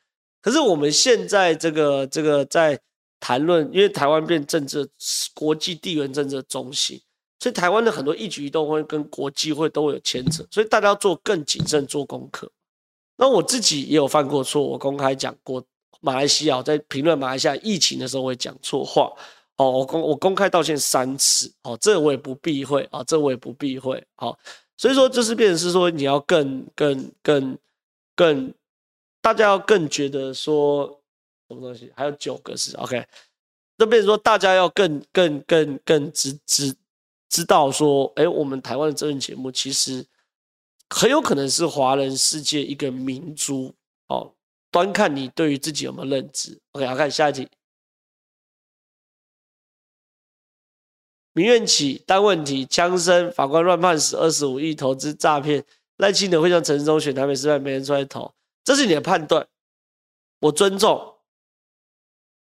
[0.41, 2.79] 可是我们现在这个这个在。
[3.19, 4.87] 谈论，因为台湾变政治
[5.33, 6.99] 国际地缘政治的中心，
[7.39, 12.49] 所以台湾的很多一举一动会跟国际会都会有牵扯，所以大家要做更谨慎做功课。
[13.17, 15.61] 那我自己也有犯过错，我公开讲过
[15.99, 19.11] 马来西亚在评论马来西亚疫情的时候会讲错话，
[19.57, 24.39] 哦，我公我公开道歉三次，哦，这我也不避讳啊，这我也不避讳，好，
[24.77, 27.57] 所以说就是变成是说你要更更更
[28.15, 28.53] 更，
[29.21, 30.98] 大家要更觉得说。
[31.49, 31.91] 什么东西？
[31.95, 33.05] 还有九个是 OK，
[33.77, 36.75] 这变成说大家要更更更更知知
[37.27, 40.05] 知道说，哎，我们台湾的政论节目其实
[40.89, 43.73] 很有可能是华人世界一个明珠
[44.07, 44.33] 哦。
[44.71, 46.59] 端看你对于自己有没有认知。
[46.73, 47.47] OK，好，看下一题。
[51.33, 55.65] 民怨起，单问题，枪声，法官乱判死二十五亿，投资诈骗，
[55.97, 58.33] 赖清德会像陈时中选台北市长，没人出来投，
[58.63, 59.47] 这是你的判断，
[60.41, 61.18] 我尊重。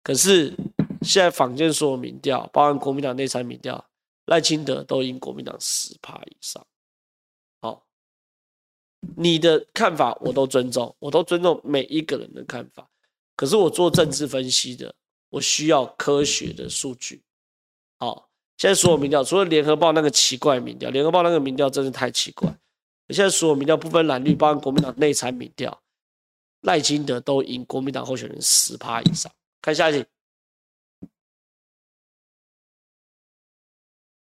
[0.03, 0.53] 可是
[1.01, 3.83] 现在坊间所有民调，包含国民党内参民调，
[4.25, 6.65] 赖清德都赢国民党十趴以上。
[7.61, 7.85] 好，
[9.15, 12.87] 你的看法我都尊重，我都尊重每一个人的看法。
[13.35, 14.93] 可是我做政治分析的，
[15.29, 17.23] 我需要科学的数据。
[17.97, 22.47] 好，现在所有民调，除了联合报那个奇怪民调，联合报那个民调真的太奇怪。
[23.09, 25.81] 现在所有民调不分蓝绿，包含国民党内参民调，
[26.61, 29.31] 赖清德都赢国民党候选人十趴以上。
[29.63, 30.05] 看下一题。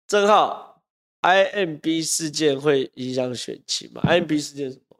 [0.05, 0.83] 正好
[1.21, 4.97] IMB 事件会影响选情吗？IMB 事件什么？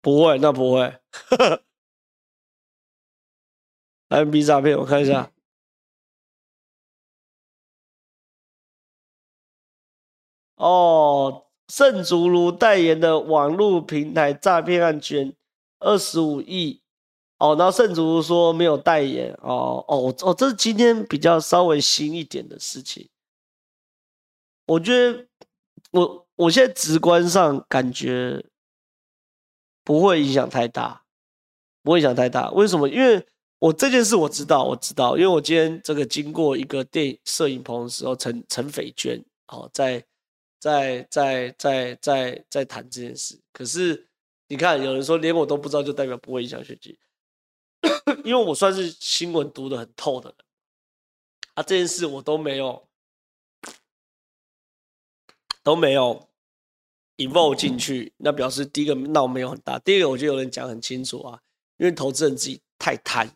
[0.00, 0.98] 不会，那不会。
[4.08, 5.30] IMB 诈骗，我看一下。
[10.56, 15.34] 哦，盛竹如代言的网络平台诈骗案捐
[15.78, 16.80] 二十五亿。
[17.38, 19.32] 哦，然后盛竹如说没有代言。
[19.42, 23.08] 哦哦哦，这是今天比较稍微新一点的事情。
[24.66, 25.26] 我觉得
[25.90, 28.44] 我我现在直观上感觉
[29.82, 31.02] 不会影响太大，
[31.82, 32.50] 不会影响太大。
[32.52, 32.88] 为什么？
[32.88, 33.26] 因为
[33.58, 40.02] 我这件事我知道，我知道，因为我今天这个经过一个电影摄影棚的时候，陈陈斐娟哦在。
[40.64, 44.08] 在在在在在谈这件事，可是
[44.48, 46.98] 你看，有人说连我都不知道，就代表不会影响选举，
[48.24, 50.38] 因为我算是新闻读得很透的人。
[51.52, 52.88] 啊，这件事我都没有
[55.62, 56.30] 都没有
[57.18, 61.38] involve 进去，那表示第一个闹没有很大，第二个我觉得有人讲很清楚啊，
[61.76, 63.28] 因为投资人自己太贪，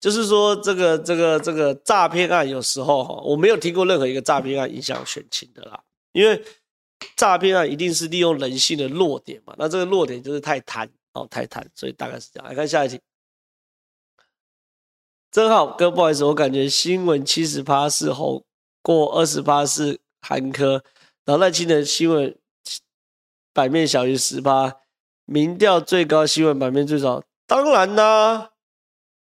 [0.00, 6.42] 就是说这个这个这个诈骗案有时候哈，我没有听过任何一个诈骗案影响选情的啦，因为。
[7.16, 9.54] 诈骗案一定是利用人性的弱点嘛？
[9.58, 12.48] 那这个弱点就是太贪哦，太贪，所以大概是这样。
[12.48, 13.00] 来看下一题，
[15.30, 18.44] 正好哥，不好意思，我感觉新闻七十趴是红
[18.82, 20.82] 过二十趴是韩科，
[21.24, 22.36] 然后赖清德新闻
[23.52, 24.76] 版面小于十趴，
[25.24, 27.22] 民调最高，新闻版面最少。
[27.46, 28.50] 当然啦、啊，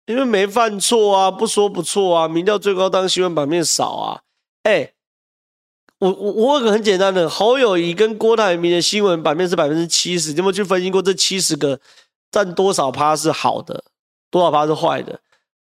[0.06, 4.22] 因为没犯错啊，不说不错啊，民调最高当新闻版面少啊，
[4.64, 4.94] 哎、
[6.00, 11.80] 我我我有个很简单的，侯友谊跟郭台铭的新闻版面是百分之七十，你有没有去分析过这七十个
[12.32, 13.84] 占多少趴是好的，
[14.30, 15.20] 多少趴是坏的？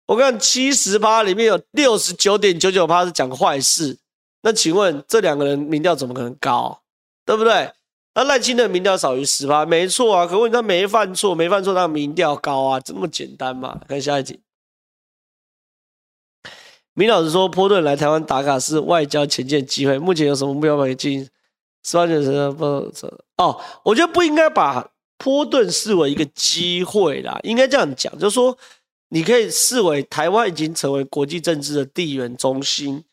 [0.05, 3.97] 我看七十趴里面有六十九点九九趴是讲坏事，
[4.43, 6.82] 那请问这两个人民调怎么可能高？
[7.25, 7.71] 对不对？
[8.13, 13.80] 那赖清德民调少于十趴，没错啊，可问他没犯错，没犯错，他民调高啊，这么简单嘛？
[13.88, 14.39] 看下一题。
[16.97, 19.99] 明老师说，波顿来台湾打卡是外交前进机会。
[19.99, 21.29] 目前有什么目标可以进？
[21.83, 22.91] 十八点十不
[23.37, 24.83] 哦，我觉得不应该把
[25.19, 28.57] 波顿视为一个机会啦，应该这样讲，就是说
[29.09, 33.03] 你可以视为台湾已经成为国际政治的地缘中心，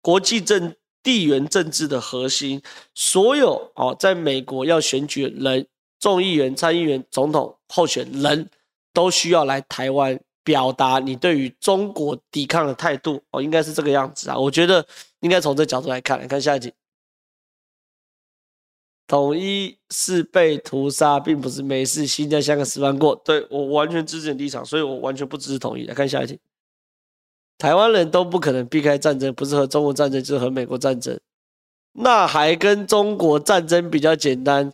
[0.00, 2.62] 国际政地缘政治的核心。
[2.94, 5.66] 所有哦，在美国要选举人、
[6.00, 8.48] 众议员、参议员、总统候选人
[8.94, 10.18] 都需要来台湾。
[10.44, 14.38] 表达你对于中国抵抗的态度哦，应该是这个样子啊。
[14.38, 14.86] 我觉得
[15.20, 16.72] 应该从这角度来看，来看下一集。
[19.06, 22.06] 统一是被屠杀，并不是没事。
[22.06, 25.84] 新疆、香港示范过，对，我完全支持你立场，所以我完全不支持统一。
[25.86, 26.38] 来看下一集。
[27.58, 31.18] 台湾人都不可能避开战争，不是和中国战争，就是和美国战争。
[31.92, 34.72] 那还跟中国战争比较简单，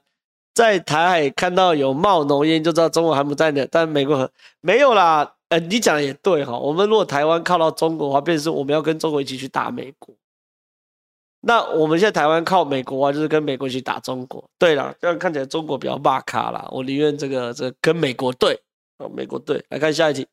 [0.54, 3.66] 在台海看到有冒浓烟，就知道中国还不在呢。
[3.70, 5.34] 但美国和没有啦。
[5.50, 6.58] 呃，你讲的也对哈。
[6.58, 10.14] 我们如果台湾靠到中国的话，变成是我们要跟中国一起去打美国。
[11.42, 14.44] 那我们现在台湾靠美国啊，就是跟美国一起打中国。
[14.58, 16.68] 对了，这样看起来中国比较骂卡啦。
[16.70, 18.60] 我宁愿这个这个跟美国对，
[18.98, 19.64] 哦，美国对。
[19.70, 20.26] 来看下一题。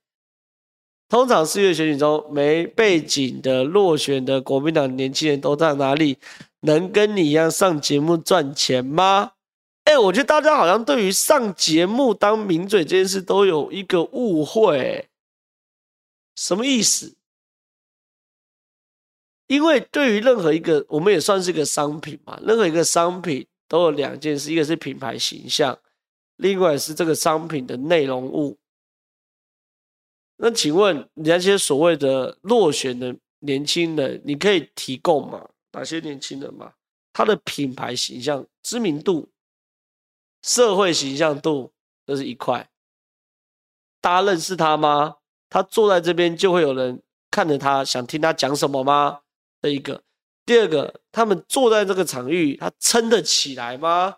[1.10, 6.18] 通常四月选举中没背景的落选的国民党年轻人都在哪里？
[6.62, 9.32] 能跟你一样上节目赚钱吗？
[9.88, 15.08] 哎、我觉得大家好像对于上节目当名嘴这件事都有一个误会，
[16.36, 17.16] 什么意思？
[19.48, 25.80] 因为对于任何一个，我们也算是一个商品嘛，任何一个商品都有两件事，一个是品牌形象，
[26.36, 28.58] 另外是这个商品的内容物。
[30.36, 35.48] 那请问你那些所谓的落选的年轻人，你可以提供吗？
[35.72, 36.74] 哪些年轻人嘛？
[37.14, 39.30] 他的品牌形象、知名度？
[40.42, 41.72] 社会形象度，
[42.06, 42.70] 这是一块。
[44.00, 45.16] 大家认识他吗？
[45.50, 49.20] 他坐在这边就会有人看着他，想听他讲什么吗？
[49.62, 50.02] 这一个。
[50.46, 54.16] 第二个，他们坐在这个场域，他撑得起来吗？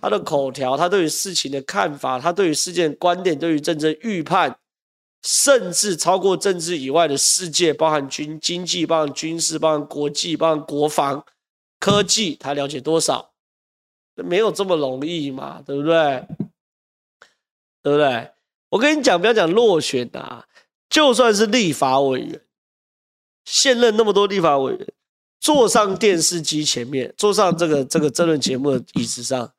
[0.00, 4.58] 他的口条，他对于事情的看法，他对于事件观点，对于政治预判，
[5.22, 11.24] 甚至超过政治以外的世界，包含军经济，包含军事，包含国际，包含国防、
[11.80, 13.31] 科技，他了解多少？
[14.22, 16.26] 没有这么容易嘛，对不对？
[17.82, 18.30] 对不对？
[18.68, 20.46] 我跟你讲，不要讲落选啊，
[20.88, 22.40] 就算是立法委员，
[23.44, 24.86] 现任那么多立法委员，
[25.40, 29.52] 坐上电视机前面，坐上这个这个争论节目的椅子上，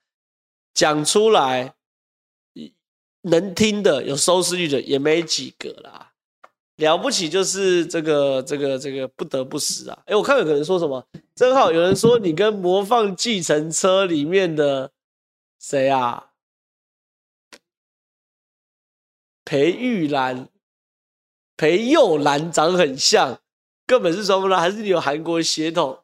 [0.74, 1.76] 讲出来
[3.24, 6.13] 能听的、有收视率的也没几个啦。
[6.78, 10.00] 了不起就是这个这个这个不得不死啊！
[10.06, 11.06] 哎，我看有个人说什么，
[11.36, 14.92] 真好，有人说你跟模范计程车里面的
[15.60, 16.32] 谁啊？
[19.46, 20.50] 裴玉兰、
[21.56, 23.40] 裴佑兰长很像，
[23.86, 26.00] 根本是双胞胎，还是你有韩国血统？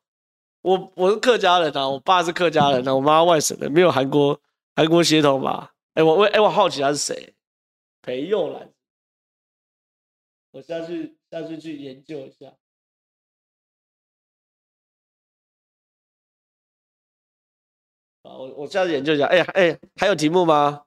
[0.61, 4.39] 我我是客家人啊，我爸是客家人啊，我妈外省人，没有韩国
[4.75, 5.73] 韩国血统吧？
[5.95, 7.33] 哎，我我哎，我好奇他是谁？
[8.03, 8.69] 裴佑兰。
[10.51, 12.47] 我下去下去去研究一下，
[18.23, 19.27] 啊，我我下去研究一下。
[19.27, 20.85] 哎呀，哎，还有题目吗？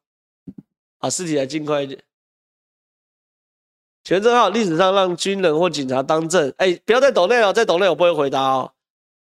[0.99, 2.03] 啊，试题来尽快一点。
[4.03, 8.73] 全真号历史上让军人或警察当政，哎，不要再抖内了，再抖内我不会回答哦。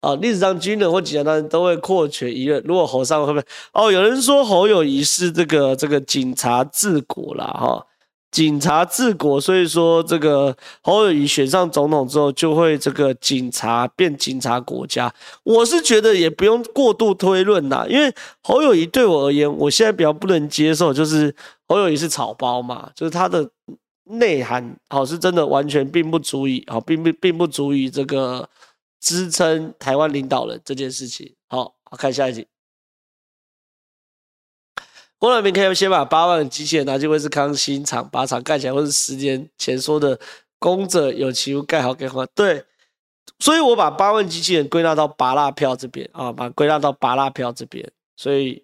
[0.02, 3.48] 啊，历史上军人或警察当政都会扩权一任，如果侯上会不会？
[3.72, 7.88] 哦，有人说侯友宜是这个这个警察治国了哈。
[8.38, 15.12] 警察治国，所以说这个侯友谊选上总统之后，就会这个警察变警察国家。
[15.42, 18.14] 我是觉得也不用过度推论呐，因为
[18.44, 21.36] 侯友谊对我而言，我现在比较不能接受，就是
[21.68, 23.50] 侯友谊是草包嘛，就是他的
[24.04, 28.48] 内涵好是真的完全并不足以好，并不并不足以这个
[29.02, 31.34] 支撑台湾领导人这件事情。
[31.48, 32.46] 好，好看下一集。
[35.20, 40.20] 郭台铭可以先把八万机器人拿去威斯康星厂把厂盖起来，或是十年前说的
[40.60, 42.24] 公者有其屋盖好给还。
[42.36, 42.64] 对，
[43.40, 47.90] 所以我把八万机器人归纳到拔蜡票这边啊，把归纳到拔蜡票这边。
[48.16, 48.64] 所以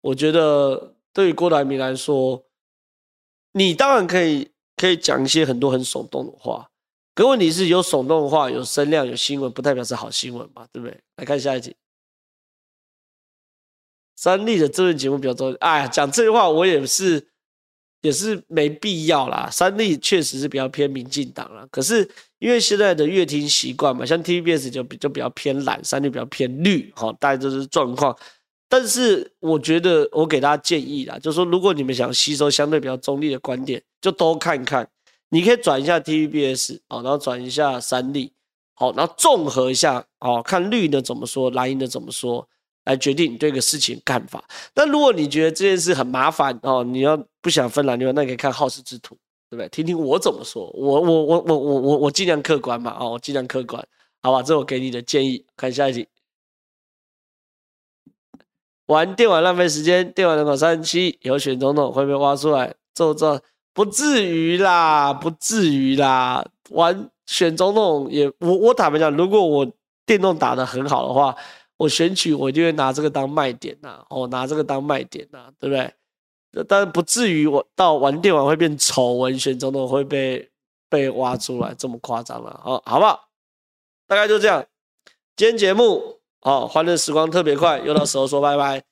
[0.00, 2.44] 我觉得对于郭台铭来说，
[3.52, 6.68] 你当然可以可以讲一些很多很耸动的话，
[7.16, 10.96] 可问题是有耸动的话，有声量，有新闻，不代表是好新闻嘛，对不对？
[11.16, 11.74] 来看下一集。
[14.18, 17.24] 三立的这类节目比较多，哎呀，讲这句话我也是，
[18.00, 19.48] 也是没必要啦。
[19.48, 22.10] 三立确实是比较偏民进党啦，可是
[22.40, 28.12] 因为现在的阅听习惯嘛，像 TVBS 就比就比较偏蓝，三立比较偏绿，哈，大概就是状况。
[28.68, 34.90] 但是我觉得我给大家建议啦，就是说如果你们想吸收相对比较中立的观点，就都看看，
[35.28, 38.32] 你可以转一下 TVBS，哦，然后转一下三立，
[38.74, 42.48] 好，然后综合一下，哦，看绿的怎么说，蓝营的怎么说。
[42.88, 44.42] 来决定你对一个事情看法。
[44.72, 49.14] 但如果你觉得这件事很麻烦哦，你要不想分蓝绿，那你可以看好事之徒，
[49.50, 49.68] 对不对？
[49.68, 53.86] 听听我怎么说，我我我我我我我尽量客观嘛，哦，我尽量客观，
[54.22, 54.42] 好吧？
[54.42, 55.44] 这我给你的建议。
[55.54, 56.08] 看下一题，
[58.86, 63.38] 玩电玩浪费时间，电玩人口三十七，有选总统会被挖出来做做，
[63.74, 66.42] 不至于啦，不至于啦。
[66.70, 69.70] 玩选总统也，我我坦白讲，如果我
[70.06, 71.36] 电动打得很好的话。
[71.78, 75.90] 我选举，我就会拿这个当卖点呐、啊，哦，拿这个当卖点呐、啊，对不对？
[76.66, 80.50] 但不至于我到玩电玩会变丑闻，选总统会被
[80.88, 83.28] 被挖出来这么夸张了，好，好不好？
[84.06, 84.64] 大概就这样。
[85.36, 88.82] 今天节目，哦，欢乐时光特别快，又到时候说拜拜。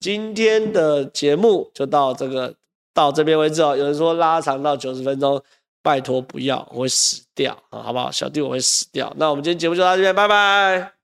[0.00, 2.52] 今天的节目就到这个
[2.92, 3.76] 到这边为止哦。
[3.76, 5.40] 有人说拉长到九十分钟，
[5.80, 8.10] 拜托不要，我会死掉啊，好不好？
[8.10, 9.12] 小弟我会死掉。
[9.16, 11.01] 那我们今天节目就到这边，拜拜。